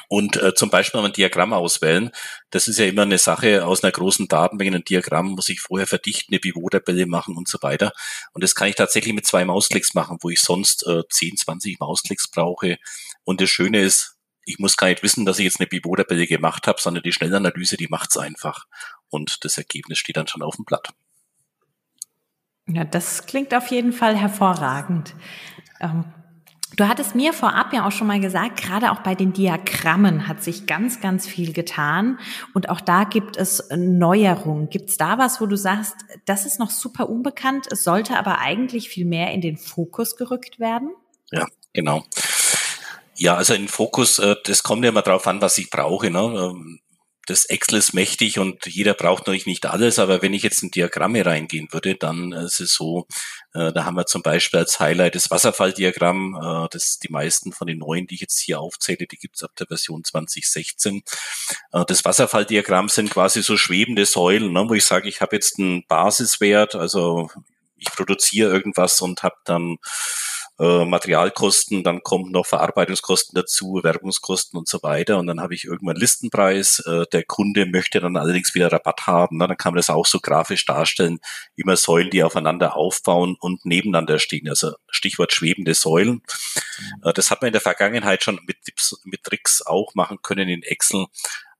Und 0.09 0.37
äh, 0.37 0.53
zum 0.53 0.69
Beispiel 0.69 1.01
ein 1.01 1.11
Diagramm 1.11 1.51
auswählen. 1.51 2.11
Das 2.49 2.67
ist 2.67 2.79
ja 2.79 2.85
immer 2.85 3.01
eine 3.01 3.17
Sache 3.17 3.65
aus 3.65 3.83
einer 3.83 3.91
großen 3.91 4.27
Datenmenge. 4.27 4.77
Ein 4.77 4.85
Diagramm 4.85 5.31
muss 5.31 5.49
ich 5.49 5.59
vorher 5.59 5.87
verdichten, 5.87 6.33
eine 6.33 6.39
Pivot-Tabelle 6.39 7.05
machen 7.05 7.35
und 7.35 7.49
so 7.49 7.57
weiter. 7.61 7.91
Und 8.33 8.43
das 8.43 8.55
kann 8.55 8.69
ich 8.69 8.75
tatsächlich 8.75 9.13
mit 9.13 9.25
zwei 9.25 9.43
Mausklicks 9.43 9.93
machen, 9.93 10.17
wo 10.21 10.29
ich 10.29 10.39
sonst 10.39 10.87
äh, 10.87 11.03
10, 11.09 11.37
20 11.37 11.79
Mausklicks 11.79 12.29
brauche. 12.29 12.77
Und 13.25 13.41
das 13.41 13.49
Schöne 13.49 13.81
ist, 13.81 14.15
ich 14.45 14.59
muss 14.59 14.77
gar 14.77 14.87
nicht 14.87 15.03
wissen, 15.03 15.25
dass 15.25 15.39
ich 15.39 15.45
jetzt 15.45 15.59
eine 15.59 15.67
Pivot-Tabelle 15.67 16.25
gemacht 16.25 16.67
habe, 16.67 16.79
sondern 16.79 17.03
die 17.03 17.11
Schnellanalyse, 17.11 17.75
die 17.75 17.89
macht's 17.89 18.15
einfach. 18.15 18.65
Und 19.09 19.43
das 19.43 19.57
Ergebnis 19.57 19.97
steht 19.97 20.15
dann 20.15 20.27
schon 20.27 20.41
auf 20.41 20.55
dem 20.55 20.63
Blatt. 20.63 20.93
Ja, 22.65 22.85
das 22.85 23.25
klingt 23.25 23.53
auf 23.53 23.67
jeden 23.67 23.91
Fall 23.91 24.15
hervorragend. 24.15 25.15
Ähm, 25.81 26.05
du 26.75 26.87
hattest 26.87 27.15
mir 27.15 27.33
vorab 27.33 27.73
ja 27.73 27.87
auch 27.87 27.91
schon 27.91 28.07
mal 28.07 28.19
gesagt, 28.19 28.61
gerade 28.61 28.91
auch 28.91 28.99
bei 28.99 29.15
den 29.15 29.33
Diagrammen 29.33 30.27
hat 30.27 30.43
sich 30.43 30.67
ganz, 30.67 30.99
ganz 30.99 31.27
viel 31.27 31.53
getan. 31.53 32.19
Und 32.53 32.69
auch 32.69 32.81
da 32.81 33.03
gibt 33.03 33.37
es 33.37 33.69
Neuerungen. 33.75 34.69
Gibt 34.69 34.89
es 34.89 34.97
da 34.97 35.17
was, 35.17 35.39
wo 35.39 35.45
du 35.45 35.55
sagst, 35.55 35.95
das 36.25 36.45
ist 36.45 36.59
noch 36.59 36.71
super 36.71 37.09
unbekannt, 37.09 37.67
es 37.71 37.83
sollte 37.83 38.17
aber 38.17 38.39
eigentlich 38.39 38.89
viel 38.89 39.05
mehr 39.05 39.31
in 39.31 39.41
den 39.41 39.57
Fokus 39.57 40.15
gerückt 40.15 40.59
werden? 40.59 40.89
Ja, 41.31 41.45
genau. 41.73 42.03
Ja, 43.15 43.35
also 43.35 43.53
in 43.53 43.67
Fokus, 43.67 44.19
äh, 44.19 44.35
das 44.43 44.61
kommt 44.61 44.83
ja 44.83 44.89
immer 44.89 45.01
drauf 45.01 45.25
an, 45.25 45.41
was 45.41 45.57
ich 45.57 45.69
brauche. 45.69 46.11
Ne? 46.11 46.53
Das 47.27 47.45
Excel 47.45 47.77
ist 47.77 47.93
mächtig 47.93 48.39
und 48.39 48.65
jeder 48.65 48.93
braucht 48.93 49.27
natürlich 49.27 49.45
nicht 49.45 49.65
alles, 49.65 49.99
aber 49.99 50.21
wenn 50.21 50.33
ich 50.33 50.43
jetzt 50.43 50.63
in 50.63 50.71
Diagramme 50.71 51.25
reingehen 51.25 51.67
würde, 51.71 51.95
dann 51.95 52.31
ist 52.31 52.61
es 52.61 52.73
so, 52.73 53.05
äh, 53.53 53.71
da 53.73 53.85
haben 53.85 53.95
wir 53.95 54.05
zum 54.05 54.23
Beispiel 54.23 54.61
als 54.61 54.79
Highlight 54.79 55.15
das 55.15 55.29
Wasserfalldiagramm, 55.29 56.39
äh, 56.41 56.67
das 56.71 56.99
die 56.99 57.11
meisten 57.11 57.51
von 57.51 57.67
den 57.67 57.79
neuen, 57.79 58.07
die 58.07 58.15
ich 58.15 58.21
jetzt 58.21 58.39
hier 58.39 58.59
aufzähle, 58.59 59.07
die 59.07 59.17
gibt's 59.17 59.43
ab 59.43 59.51
der 59.59 59.67
Version 59.67 60.03
2016. 60.03 61.03
Das 61.71 62.05
Wasserfalldiagramm 62.05 62.89
sind 62.89 63.09
quasi 63.09 63.43
so 63.43 63.57
schwebende 63.57 64.05
Säulen, 64.05 64.53
ne, 64.53 64.65
wo 64.67 64.73
ich 64.73 64.85
sage, 64.85 65.09
ich 65.09 65.21
habe 65.21 65.35
jetzt 65.35 65.59
einen 65.59 65.85
Basiswert, 65.87 66.75
also 66.75 67.29
ich 67.75 67.91
produziere 67.91 68.51
irgendwas 68.51 69.01
und 69.01 69.23
habe 69.23 69.35
dann 69.43 69.77
äh, 70.59 70.85
Materialkosten, 70.85 71.83
dann 71.83 72.01
kommen 72.01 72.31
noch 72.31 72.45
Verarbeitungskosten 72.45 73.35
dazu, 73.35 73.81
Werbungskosten 73.83 74.57
und 74.57 74.67
so 74.67 74.81
weiter. 74.81 75.19
Und 75.19 75.27
dann 75.27 75.39
habe 75.39 75.53
ich 75.53 75.65
irgendwann 75.65 75.95
Listenpreis. 75.95 76.79
Äh, 76.79 77.05
der 77.11 77.23
Kunde 77.23 77.65
möchte 77.65 77.99
dann 77.99 78.17
allerdings 78.17 78.55
wieder 78.55 78.71
Rabatt 78.71 79.05
haben. 79.05 79.37
Ne? 79.37 79.47
Dann 79.47 79.57
kann 79.57 79.73
man 79.73 79.77
das 79.77 79.89
auch 79.89 80.05
so 80.05 80.19
grafisch 80.19 80.65
darstellen. 80.65 81.19
Immer 81.55 81.77
Säulen, 81.77 82.09
die 82.09 82.23
aufeinander 82.23 82.75
aufbauen 82.75 83.35
und 83.39 83.65
nebeneinander 83.65 84.17
stehen. 84.17 84.49
Also 84.49 84.73
Stichwort 84.89 85.31
schwebende 85.31 85.75
Säulen. 85.75 86.23
Äh, 87.03 87.13
das 87.13 87.29
hat 87.29 87.41
man 87.41 87.47
in 87.47 87.53
der 87.53 87.61
Vergangenheit 87.61 88.23
schon 88.23 88.39
mit, 88.47 88.57
mit 89.03 89.23
Tricks 89.23 89.61
auch 89.61 89.93
machen 89.93 90.19
können 90.23 90.49
in 90.49 90.63
Excel 90.63 91.05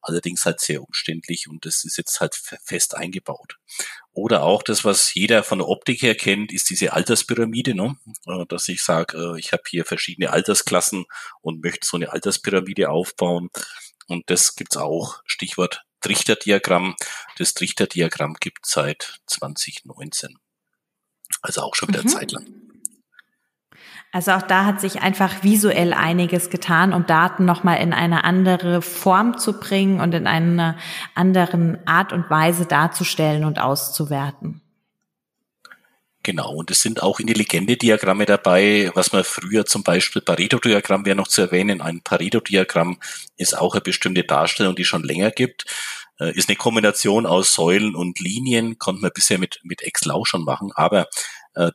allerdings 0.08 0.46
halt 0.46 0.60
sehr 0.60 0.82
umständlich 0.82 1.48
und 1.48 1.66
das 1.66 1.84
ist 1.84 1.98
jetzt 1.98 2.20
halt 2.20 2.36
fest 2.36 2.96
eingebaut. 2.96 3.58
Oder 4.14 4.44
auch 4.44 4.64
das, 4.64 4.84
was 4.84 5.14
jeder 5.14 5.44
von 5.44 5.60
der 5.60 5.68
Optik 5.68 6.02
her 6.02 6.16
kennt, 6.16 6.52
ist 6.52 6.70
diese 6.70 6.94
Alterspyramide, 6.94 7.76
ne? 7.76 7.98
Äh, 8.26 8.46
dass 8.48 8.68
ich 8.68 8.84
sage, 8.84 9.18
äh, 9.18 9.40
ich 9.40 9.54
habe 9.54 9.64
hier 9.68 9.86
verschiedene 9.86 10.32
Altersklassen 10.32 11.06
und 11.42 11.64
möchte 11.64 11.86
so 11.86 11.98
eine 11.98 12.12
Alterspyramide 12.12 12.90
aufbauen. 12.90 13.50
Und 14.08 14.30
das 14.30 14.56
gibt's 14.56 14.78
auch. 14.78 15.22
Stichwort 15.26 15.84
Trichterdiagramm. 16.02 16.96
Das 17.38 17.54
Trichterdiagramm 17.54 18.36
gibt 18.40 18.66
seit 18.66 19.20
2019. 19.28 20.38
Also 21.42 21.62
auch 21.62 21.76
schon 21.76 21.90
wieder 21.90 22.04
mhm. 22.04 22.08
Zeit 22.08 22.32
lang. 22.32 22.67
Also 24.18 24.32
auch 24.32 24.42
da 24.42 24.66
hat 24.66 24.82
sich 24.82 25.04
einfach 25.04 25.44
visuell 25.44 25.94
einiges 25.94 26.50
getan, 26.50 26.92
um 26.92 27.06
Daten 27.06 27.46
nochmal 27.46 27.80
in 27.80 27.94
eine 27.94 28.24
andere 28.24 28.82
Form 28.82 29.38
zu 29.38 29.60
bringen 29.60 30.02
und 30.02 30.12
in 30.16 30.26
einer 30.26 30.76
anderen 31.14 31.78
Art 31.86 32.14
und 32.14 32.28
Weise 32.28 32.66
darzustellen 32.66 33.46
und 33.46 33.60
auszuwerten. 33.60 34.62
Genau, 36.24 36.52
und 36.52 36.72
es 36.72 36.82
sind 36.82 37.04
auch 37.04 37.20
intelligente 37.20 37.78
Diagramme 37.78 38.26
dabei, 38.26 38.90
was 38.96 39.14
man 39.14 39.24
früher 39.24 39.68
zum 39.68 39.84
Beispiel 39.84 40.24
Pareto-Diagramm 40.24 41.06
wäre 41.06 41.16
noch 41.16 41.28
zu 41.28 41.42
erwähnen. 41.42 41.80
Ein 41.82 42.02
Pareto-Diagramm 42.02 42.98
ist 43.36 43.56
auch 43.56 43.76
eine 43.76 43.82
bestimmte 43.82 44.24
Darstellung, 44.24 44.76
die 44.76 44.84
schon 44.86 45.04
länger 45.04 45.30
gibt. 45.30 45.66
Äh, 46.20 46.36
ist 46.36 46.50
eine 46.50 46.56
Kombination 46.56 47.28
aus 47.28 47.54
Säulen 47.54 47.96
und 47.96 48.20
Linien, 48.20 48.80
konnte 48.80 49.02
man 49.04 49.12
bisher 49.14 49.38
mit, 49.38 49.60
mit 49.62 49.84
Excel 49.84 50.12
auch 50.12 50.26
schon 50.26 50.44
machen, 50.44 50.72
aber 50.74 51.08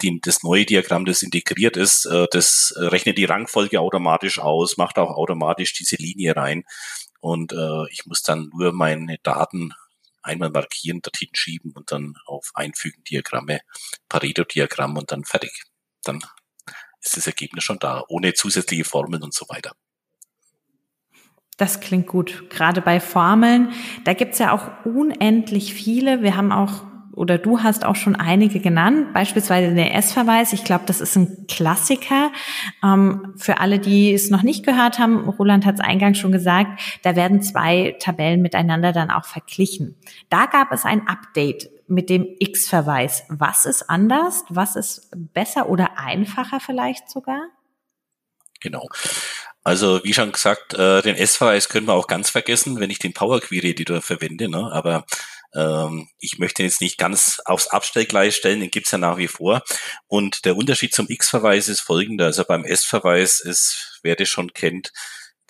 die, 0.00 0.20
das 0.22 0.42
neue 0.42 0.64
Diagramm, 0.64 1.04
das 1.04 1.22
integriert 1.22 1.76
ist, 1.76 2.06
äh, 2.06 2.26
das 2.30 2.74
rechnet 2.76 3.18
die 3.18 3.24
Rangfolge 3.24 3.80
automatisch 3.80 4.38
aus, 4.38 4.76
macht 4.76 4.98
auch 4.98 5.10
automatisch 5.10 5.72
diese 5.74 5.96
Linie 5.96 6.36
rein 6.36 6.64
und 7.20 7.52
äh, 7.52 7.90
ich 7.90 8.04
muss 8.06 8.22
dann 8.22 8.50
nur 8.52 8.72
meine 8.72 9.16
Daten 9.22 9.72
einmal 10.22 10.50
markieren, 10.50 11.00
dorthin 11.02 11.30
schieben 11.32 11.72
und 11.72 11.92
dann 11.92 12.14
auf 12.26 12.50
Einfügen 12.54 13.02
Diagramme, 13.04 13.60
Pareto-Diagramm 14.08 14.96
und 14.96 15.12
dann 15.12 15.24
fertig. 15.24 15.64
Dann 16.04 16.20
ist 17.00 17.16
das 17.16 17.26
Ergebnis 17.26 17.64
schon 17.64 17.78
da, 17.78 18.04
ohne 18.08 18.34
zusätzliche 18.34 18.84
Formeln 18.84 19.22
und 19.22 19.34
so 19.34 19.48
weiter. 19.48 19.72
Das 21.56 21.80
klingt 21.80 22.06
gut. 22.06 22.50
Gerade 22.50 22.80
bei 22.80 22.98
Formeln, 22.98 23.72
da 24.04 24.14
gibt's 24.14 24.38
ja 24.38 24.52
auch 24.52 24.84
unendlich 24.84 25.74
viele. 25.74 26.22
Wir 26.22 26.36
haben 26.36 26.50
auch 26.50 26.84
oder 27.12 27.38
du 27.38 27.62
hast 27.62 27.84
auch 27.84 27.96
schon 27.96 28.16
einige 28.16 28.60
genannt, 28.60 29.12
beispielsweise 29.12 29.74
der 29.74 29.94
S-Verweis. 29.94 30.52
Ich 30.52 30.64
glaube, 30.64 30.84
das 30.86 31.00
ist 31.00 31.16
ein 31.16 31.46
Klassiker. 31.46 32.32
Ähm, 32.82 33.34
für 33.36 33.60
alle, 33.60 33.78
die 33.78 34.12
es 34.12 34.30
noch 34.30 34.42
nicht 34.42 34.64
gehört 34.64 34.98
haben, 34.98 35.28
Roland 35.28 35.66
hat 35.66 35.74
es 35.76 35.80
eingangs 35.80 36.18
schon 36.18 36.32
gesagt, 36.32 36.80
da 37.02 37.14
werden 37.14 37.42
zwei 37.42 37.96
Tabellen 38.00 38.40
miteinander 38.40 38.92
dann 38.92 39.10
auch 39.10 39.26
verglichen. 39.26 39.96
Da 40.30 40.46
gab 40.46 40.72
es 40.72 40.84
ein 40.84 41.06
Update 41.06 41.70
mit 41.86 42.08
dem 42.08 42.26
X-Verweis. 42.38 43.24
Was 43.28 43.66
ist 43.66 43.90
anders? 43.90 44.44
Was 44.48 44.76
ist 44.76 45.10
besser 45.14 45.68
oder 45.68 45.98
einfacher 45.98 46.60
vielleicht 46.60 47.10
sogar? 47.10 47.42
Genau. 48.60 48.88
Also 49.64 50.00
wie 50.02 50.14
schon 50.14 50.32
gesagt, 50.32 50.74
äh, 50.74 51.02
den 51.02 51.16
S-Verweis 51.16 51.68
können 51.68 51.86
wir 51.86 51.94
auch 51.94 52.06
ganz 52.06 52.30
vergessen, 52.30 52.80
wenn 52.80 52.90
ich 52.90 52.98
den 52.98 53.12
Power 53.12 53.40
Query 53.40 53.70
Editor 53.70 54.00
verwende. 54.00 54.48
Ne? 54.48 54.70
Aber 54.72 55.04
ähm, 55.54 56.08
ich 56.18 56.38
möchte 56.38 56.62
jetzt 56.62 56.80
nicht 56.80 56.98
ganz 56.98 57.40
aufs 57.44 57.68
Abstellgleis 57.68 58.36
stellen, 58.36 58.60
den 58.60 58.70
gibt's 58.70 58.90
ja 58.90 58.98
nach 58.98 59.16
wie 59.18 59.28
vor. 59.28 59.62
Und 60.06 60.44
der 60.44 60.56
Unterschied 60.56 60.94
zum 60.94 61.08
X-Verweis 61.08 61.68
ist 61.68 61.80
folgender. 61.80 62.26
Also 62.26 62.44
beim 62.44 62.64
S-Verweis 62.64 63.40
ist, 63.40 64.00
wer 64.02 64.16
das 64.16 64.28
schon 64.28 64.52
kennt, 64.52 64.92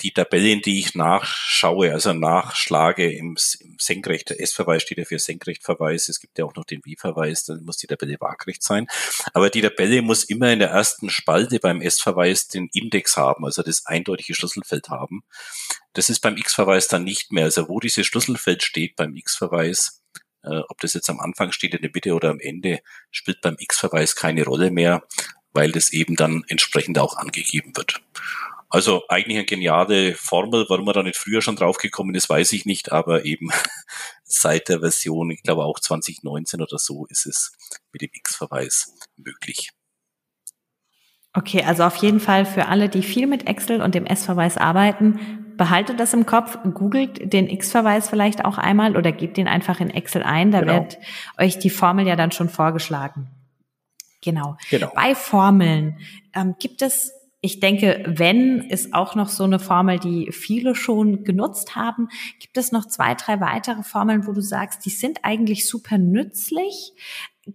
die 0.00 0.12
Tabelle, 0.12 0.50
in 0.50 0.62
die 0.62 0.80
ich 0.80 0.94
nachschaue, 0.94 1.92
also 1.92 2.12
nachschlage 2.12 3.12
im, 3.12 3.37
im 3.61 3.76
Senkrecht, 3.78 4.30
der 4.30 4.40
S-Verweis 4.40 4.82
steht 4.82 4.99
ja 4.99 5.04
für 5.04 5.18
Senkrechtverweis, 5.18 6.08
es 6.08 6.20
gibt 6.20 6.38
ja 6.38 6.44
auch 6.44 6.54
noch 6.54 6.64
den 6.64 6.84
W-Verweis, 6.84 7.44
dann 7.44 7.64
muss 7.64 7.76
die 7.76 7.87
Tabelle 7.87 8.16
waagrecht 8.18 8.62
sein. 8.62 8.87
Aber 9.32 9.50
die 9.50 9.61
Tabelle 9.61 10.02
muss 10.02 10.25
immer 10.25 10.52
in 10.52 10.58
der 10.58 10.70
ersten 10.70 11.11
Spalte 11.11 11.61
beim 11.61 11.80
S-Verweis 11.80 12.49
den 12.49 12.68
Index 12.72 13.16
haben, 13.16 13.44
also 13.44 13.62
das 13.62 13.87
eindeutige 13.87 14.34
Schlüsselfeld 14.34 14.88
haben. 14.88 15.22
Das 15.92 16.08
ist 16.08 16.20
beim 16.20 16.37
X-Verweis 16.37 16.88
dann 16.88 17.04
nicht 17.04 17.32
mehr. 17.32 17.44
Also 17.44 17.68
wo 17.68 17.78
dieses 17.78 18.06
Schlüsselfeld 18.06 18.62
steht 18.62 18.96
beim 18.96 19.14
X-Verweis, 19.14 20.02
äh, 20.42 20.61
ob 20.68 20.80
das 20.80 20.94
jetzt 20.94 21.11
am 21.11 21.20
Anfang 21.20 21.52
steht, 21.52 21.75
in 21.75 21.82
der 21.82 21.90
Mitte 21.94 22.14
oder 22.14 22.30
am 22.30 22.40
Ende, 22.40 22.80
spielt 23.11 23.40
beim 23.40 23.56
X-Verweis 23.58 24.16
keine 24.16 24.44
Rolle 24.44 24.70
mehr, 24.70 25.04
weil 25.52 25.70
das 25.70 25.92
eben 25.92 26.16
dann 26.16 26.44
entsprechend 26.49 26.99
auch 26.99 27.16
angegeben 27.16 27.76
wird. 27.76 28.00
Also 28.72 29.02
eigentlich 29.10 29.36
eine 29.36 29.44
geniale 29.44 30.14
Formel, 30.14 30.64
warum 30.70 30.86
man 30.86 30.94
da 30.94 31.02
nicht 31.02 31.18
früher 31.18 31.42
schon 31.42 31.56
draufgekommen 31.56 32.14
ist, 32.14 32.30
weiß 32.30 32.52
ich 32.52 32.64
nicht, 32.64 32.90
aber 32.90 33.26
eben 33.26 33.50
seit 34.24 34.70
der 34.70 34.80
Version, 34.80 35.30
ich 35.30 35.42
glaube 35.42 35.64
auch 35.64 35.78
2019 35.78 36.62
oder 36.62 36.78
so, 36.78 37.04
ist 37.10 37.26
es 37.26 37.52
mit 37.92 38.00
dem 38.00 38.08
X-Verweis 38.14 38.94
möglich. 39.18 39.68
Okay, 41.34 41.62
also 41.64 41.84
auf 41.84 41.96
jeden 41.96 42.18
Fall 42.18 42.46
für 42.46 42.66
alle, 42.68 42.88
die 42.88 43.02
viel 43.02 43.26
mit 43.26 43.46
Excel 43.46 43.82
und 43.82 43.94
dem 43.94 44.06
S-Verweis 44.06 44.56
arbeiten, 44.56 45.54
behaltet 45.58 46.00
das 46.00 46.14
im 46.14 46.24
Kopf, 46.24 46.56
googelt 46.72 47.30
den 47.30 47.50
X-Verweis 47.50 48.08
vielleicht 48.08 48.42
auch 48.46 48.56
einmal 48.56 48.96
oder 48.96 49.12
gebt 49.12 49.36
den 49.36 49.48
einfach 49.48 49.80
in 49.80 49.90
Excel 49.90 50.22
ein, 50.22 50.50
da 50.50 50.60
genau. 50.60 50.72
wird 50.72 50.98
euch 51.36 51.58
die 51.58 51.68
Formel 51.68 52.06
ja 52.06 52.16
dann 52.16 52.32
schon 52.32 52.48
vorgeschlagen. 52.48 53.28
Genau. 54.22 54.56
genau. 54.70 54.90
Bei 54.94 55.14
Formeln 55.14 55.98
ähm, 56.34 56.54
gibt 56.58 56.80
es 56.80 57.12
ich 57.44 57.58
denke, 57.58 58.04
wenn 58.06 58.61
ist 58.61 58.94
auch 58.94 59.16
noch 59.16 59.28
so 59.28 59.42
eine 59.42 59.58
Formel, 59.58 59.99
die 59.99 60.30
viele 60.30 60.76
schon 60.76 61.25
genutzt 61.25 61.75
haben. 61.75 62.08
Gibt 62.38 62.56
es 62.56 62.70
noch 62.70 62.87
zwei, 62.87 63.14
drei 63.14 63.40
weitere 63.40 63.82
Formeln, 63.82 64.28
wo 64.28 64.32
du 64.32 64.40
sagst, 64.40 64.87
die 64.87 64.90
sind 64.90 65.25
eigentlich 65.25 65.68
super 65.68 65.99
nützlich? 65.99 66.92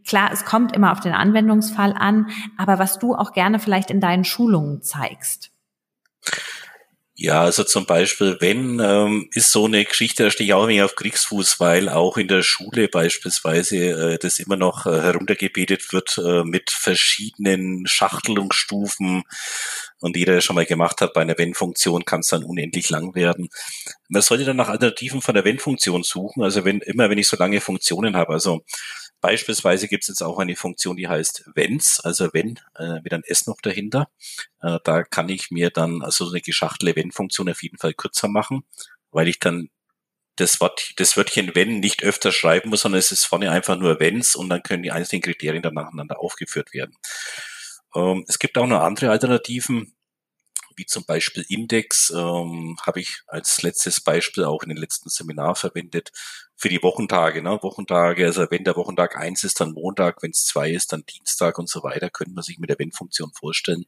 Klar, 0.05 0.29
es 0.33 0.43
kommt 0.43 0.75
immer 0.75 0.91
auf 0.91 0.99
den 0.99 1.13
Anwendungsfall 1.13 1.93
an, 1.93 2.27
aber 2.57 2.79
was 2.79 2.99
du 2.99 3.15
auch 3.15 3.31
gerne 3.31 3.59
vielleicht 3.59 3.89
in 3.89 4.01
deinen 4.01 4.25
Schulungen 4.25 4.81
zeigst. 4.81 5.51
Ja, 7.19 7.41
also 7.41 7.63
zum 7.63 7.87
Beispiel, 7.87 8.37
wenn, 8.41 8.79
ähm, 8.79 9.27
ist 9.33 9.51
so 9.51 9.65
eine 9.65 9.83
Geschichte, 9.83 10.23
da 10.25 10.29
stehe 10.29 10.45
ich 10.47 10.53
auch 10.53 10.63
ein 10.63 10.69
wenig 10.69 10.83
auf 10.83 10.95
Kriegsfuß, 10.95 11.59
weil 11.59 11.89
auch 11.89 12.15
in 12.17 12.27
der 12.27 12.43
Schule 12.43 12.87
beispielsweise 12.89 13.77
äh, 14.13 14.17
das 14.19 14.37
immer 14.37 14.55
noch 14.55 14.85
äh, 14.85 15.01
heruntergebetet 15.01 15.91
wird 15.91 16.19
äh, 16.23 16.43
mit 16.43 16.69
verschiedenen 16.69 17.87
Schachtelungsstufen. 17.87 19.23
Und 19.99 20.15
jeder, 20.15 20.33
der 20.33 20.41
schon 20.41 20.55
mal 20.55 20.67
gemacht 20.67 21.01
hat, 21.01 21.13
bei 21.13 21.21
einer 21.21 21.39
Wenn-Funktion 21.39 22.05
kann 22.05 22.19
es 22.19 22.27
dann 22.27 22.43
unendlich 22.43 22.91
lang 22.91 23.15
werden. 23.15 23.49
Man 24.09 24.21
sollte 24.21 24.45
dann 24.45 24.57
nach 24.57 24.69
Alternativen 24.69 25.23
von 25.23 25.33
der 25.33 25.43
Wenn-Funktion 25.43 26.03
suchen, 26.03 26.43
also 26.43 26.65
wenn, 26.65 26.81
immer 26.81 27.09
wenn 27.09 27.17
ich 27.17 27.27
so 27.27 27.35
lange 27.35 27.61
Funktionen 27.61 28.15
habe, 28.15 28.33
also 28.33 28.61
Beispielsweise 29.19 29.87
gibt 29.87 30.03
es 30.03 30.09
jetzt 30.09 30.21
auch 30.21 30.37
eine 30.37 30.55
Funktion, 30.55 30.95
die 30.95 31.07
heißt 31.07 31.49
Wenns, 31.55 31.99
also 31.99 32.29
wenn 32.33 32.59
äh, 32.77 33.01
mit 33.01 33.13
ein 33.13 33.23
S 33.23 33.47
noch 33.47 33.61
dahinter. 33.61 34.09
Äh, 34.61 34.79
da 34.83 35.03
kann 35.03 35.29
ich 35.29 35.49
mir 35.49 35.71
dann 35.71 36.03
also 36.03 36.25
so 36.25 36.31
eine 36.31 36.41
geschachtelte 36.41 36.95
Wenn-Funktion 36.95 37.49
auf 37.49 37.63
jeden 37.63 37.77
Fall 37.77 37.93
kürzer 37.93 38.27
machen, 38.27 38.63
weil 39.11 39.27
ich 39.27 39.39
dann 39.39 39.69
das, 40.35 40.61
Wort, 40.61 40.93
das 40.97 41.17
Wörtchen 41.17 41.55
wenn 41.55 41.79
nicht 41.79 42.03
öfter 42.03 42.31
schreiben 42.31 42.69
muss, 42.69 42.81
sondern 42.81 42.99
es 42.99 43.11
ist 43.11 43.25
vorne 43.25 43.51
einfach 43.51 43.77
nur 43.77 43.99
wenns 43.99 44.35
und 44.35 44.49
dann 44.49 44.63
können 44.63 44.83
die 44.83 44.91
einzelnen 44.91 45.23
Kriterien 45.23 45.63
dann 45.63 45.73
nacheinander 45.73 46.19
aufgeführt 46.19 46.73
werden. 46.73 46.95
Ähm, 47.95 48.23
es 48.27 48.39
gibt 48.39 48.57
auch 48.57 48.67
noch 48.67 48.81
andere 48.81 49.09
Alternativen 49.09 49.96
wie 50.77 50.85
zum 50.85 51.05
Beispiel 51.05 51.43
Index, 51.49 52.11
ähm, 52.11 52.77
habe 52.85 53.01
ich 53.01 53.21
als 53.27 53.61
letztes 53.63 53.99
Beispiel 53.99 54.45
auch 54.45 54.63
in 54.63 54.69
den 54.69 54.77
letzten 54.77 55.09
Seminar 55.09 55.55
verwendet 55.55 56.11
für 56.55 56.69
die 56.69 56.81
Wochentage. 56.81 57.41
Ne? 57.41 57.59
Wochentage, 57.61 58.25
also 58.25 58.47
wenn 58.49 58.63
der 58.63 58.75
Wochentag 58.75 59.17
eins 59.17 59.43
ist, 59.43 59.59
dann 59.59 59.73
Montag, 59.73 60.23
wenn 60.23 60.31
es 60.31 60.45
zwei 60.45 60.71
ist, 60.71 60.93
dann 60.93 61.05
Dienstag 61.05 61.57
und 61.59 61.69
so 61.69 61.83
weiter, 61.83 62.09
könnte 62.09 62.33
man 62.33 62.43
sich 62.43 62.59
mit 62.59 62.69
der 62.69 62.79
Wenn-Funktion 62.79 63.31
vorstellen. 63.33 63.85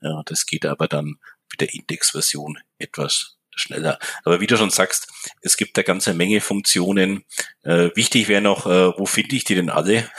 Ja, 0.00 0.22
das 0.24 0.46
geht 0.46 0.64
aber 0.64 0.88
dann 0.88 1.16
mit 1.50 1.60
der 1.60 1.74
Index-Version 1.74 2.58
etwas 2.78 3.39
schneller. 3.60 3.98
Aber 4.24 4.40
wie 4.40 4.46
du 4.46 4.56
schon 4.56 4.70
sagst, 4.70 5.08
es 5.42 5.56
gibt 5.56 5.76
da 5.76 5.82
ganze 5.82 6.14
Menge 6.14 6.40
Funktionen. 6.40 7.24
Äh, 7.62 7.90
wichtig 7.94 8.28
wäre 8.28 8.40
noch, 8.40 8.66
äh, 8.66 8.92
wo 8.98 9.06
finde 9.06 9.36
ich 9.36 9.44
die 9.44 9.54
denn 9.54 9.70
alle? 9.70 10.10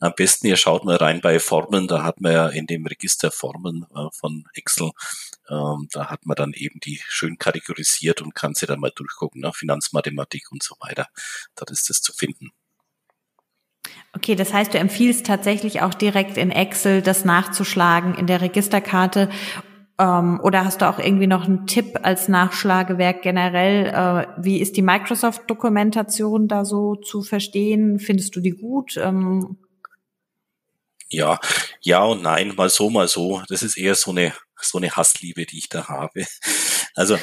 Am 0.00 0.12
besten 0.16 0.46
ihr 0.46 0.56
schaut 0.56 0.84
mal 0.84 0.96
rein 0.96 1.20
bei 1.20 1.38
Formeln, 1.38 1.88
da 1.88 2.02
hat 2.02 2.20
man 2.20 2.32
ja 2.32 2.48
in 2.48 2.66
dem 2.66 2.86
Register 2.86 3.30
Formeln 3.30 3.86
äh, 3.94 4.08
von 4.12 4.44
Excel, 4.54 4.90
ähm, 5.48 5.88
da 5.92 6.10
hat 6.10 6.26
man 6.26 6.36
dann 6.36 6.52
eben 6.52 6.80
die 6.80 7.00
schön 7.08 7.38
kategorisiert 7.38 8.22
und 8.22 8.34
kann 8.34 8.54
sie 8.54 8.66
dann 8.66 8.80
mal 8.80 8.92
durchgucken, 8.94 9.40
ne? 9.40 9.52
Finanzmathematik 9.52 10.50
und 10.52 10.62
so 10.62 10.74
weiter. 10.80 11.06
Dort 11.56 11.70
ist 11.70 11.90
das 11.90 12.02
zu 12.02 12.12
finden. 12.12 12.50
Okay, 14.12 14.34
das 14.34 14.52
heißt, 14.52 14.74
du 14.74 14.78
empfiehlst 14.78 15.24
tatsächlich 15.24 15.82
auch 15.82 15.94
direkt 15.94 16.36
in 16.36 16.50
Excel 16.50 17.00
das 17.00 17.24
nachzuschlagen 17.24 18.14
in 18.14 18.26
der 18.26 18.40
Registerkarte 18.40 19.30
ähm, 20.00 20.40
oder 20.42 20.64
hast 20.64 20.80
du 20.80 20.88
auch 20.88 20.98
irgendwie 20.98 21.26
noch 21.26 21.44
einen 21.44 21.66
Tipp 21.66 22.00
als 22.02 22.26
Nachschlagewerk 22.28 23.20
generell? 23.20 23.86
Äh, 23.86 24.42
wie 24.42 24.60
ist 24.60 24.78
die 24.78 24.82
Microsoft-Dokumentation 24.82 26.48
da 26.48 26.64
so 26.64 26.96
zu 26.96 27.22
verstehen? 27.22 27.98
Findest 27.98 28.34
du 28.34 28.40
die 28.40 28.52
gut? 28.52 28.96
Ähm 28.96 29.58
ja, 31.10 31.38
ja 31.82 32.02
und 32.04 32.22
nein, 32.22 32.54
mal 32.56 32.70
so, 32.70 32.88
mal 32.88 33.08
so. 33.08 33.42
Das 33.48 33.62
ist 33.62 33.76
eher 33.76 33.94
so 33.94 34.12
eine 34.12 34.32
so 34.62 34.78
eine 34.78 34.90
Hassliebe, 34.90 35.44
die 35.46 35.58
ich 35.58 35.68
da 35.68 35.88
habe. 35.88 36.24
Also 36.94 37.16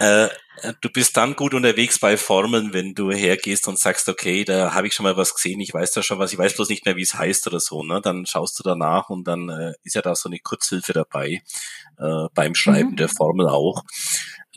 äh, 0.00 0.28
äh, 0.62 0.74
du 0.80 0.88
bist 0.90 1.16
dann 1.16 1.36
gut 1.36 1.54
unterwegs 1.54 1.98
bei 1.98 2.16
Formeln, 2.16 2.72
wenn 2.72 2.94
du 2.94 3.10
hergehst 3.10 3.68
und 3.68 3.78
sagst, 3.78 4.08
okay, 4.08 4.44
da 4.44 4.74
habe 4.74 4.86
ich 4.86 4.94
schon 4.94 5.04
mal 5.04 5.16
was 5.16 5.34
gesehen, 5.34 5.60
ich 5.60 5.72
weiß 5.72 5.92
da 5.92 6.02
schon 6.02 6.18
was, 6.18 6.32
ich 6.32 6.38
weiß 6.38 6.54
bloß 6.54 6.68
nicht 6.68 6.84
mehr, 6.84 6.96
wie 6.96 7.02
es 7.02 7.14
heißt 7.14 7.46
oder 7.46 7.60
so. 7.60 7.82
Ne? 7.82 8.00
Dann 8.02 8.26
schaust 8.26 8.58
du 8.58 8.62
danach 8.62 9.10
und 9.10 9.24
dann 9.24 9.48
äh, 9.48 9.72
ist 9.84 9.94
ja 9.94 10.02
da 10.02 10.14
so 10.14 10.28
eine 10.28 10.38
Kurzhilfe 10.38 10.92
dabei, 10.92 11.42
äh, 11.98 12.26
beim 12.34 12.54
Schreiben 12.54 12.92
mhm. 12.92 12.96
der 12.96 13.08
Formel 13.08 13.48
auch. 13.48 13.82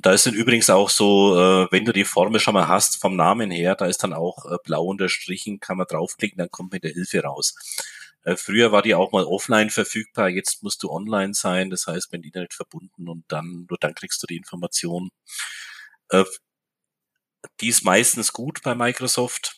Da 0.01 0.13
ist 0.13 0.25
dann 0.25 0.33
übrigens 0.33 0.69
auch 0.69 0.89
so, 0.89 1.37
äh, 1.37 1.67
wenn 1.71 1.85
du 1.85 1.93
die 1.93 2.05
Formel 2.05 2.39
schon 2.39 2.55
mal 2.55 2.67
hast, 2.67 2.99
vom 2.99 3.15
Namen 3.15 3.51
her, 3.51 3.75
da 3.75 3.85
ist 3.85 4.03
dann 4.03 4.13
auch 4.13 4.45
äh, 4.45 4.57
blau 4.63 4.85
unterstrichen, 4.85 5.59
kann 5.59 5.77
man 5.77 5.87
draufklicken, 5.87 6.37
dann 6.37 6.49
kommt 6.49 6.73
mit 6.73 6.83
der 6.83 6.91
Hilfe 6.91 7.21
raus. 7.21 7.55
Äh, 8.23 8.35
früher 8.37 8.71
war 8.71 8.81
die 8.81 8.95
auch 8.95 9.11
mal 9.11 9.25
offline 9.25 9.69
verfügbar, 9.69 10.29
jetzt 10.29 10.63
musst 10.63 10.83
du 10.83 10.89
online 10.91 11.33
sein, 11.33 11.69
das 11.69 11.87
heißt 11.87 12.11
mit 12.11 12.25
Internet 12.25 12.53
verbunden 12.53 13.09
und 13.09 13.25
dann, 13.27 13.65
nur 13.69 13.77
dann 13.79 13.95
kriegst 13.95 14.21
du 14.23 14.27
die 14.27 14.37
Information. 14.37 15.09
Äh, 16.09 16.23
die 17.59 17.69
ist 17.69 17.83
meistens 17.83 18.33
gut 18.33 18.61
bei 18.63 18.75
Microsoft. 18.75 19.57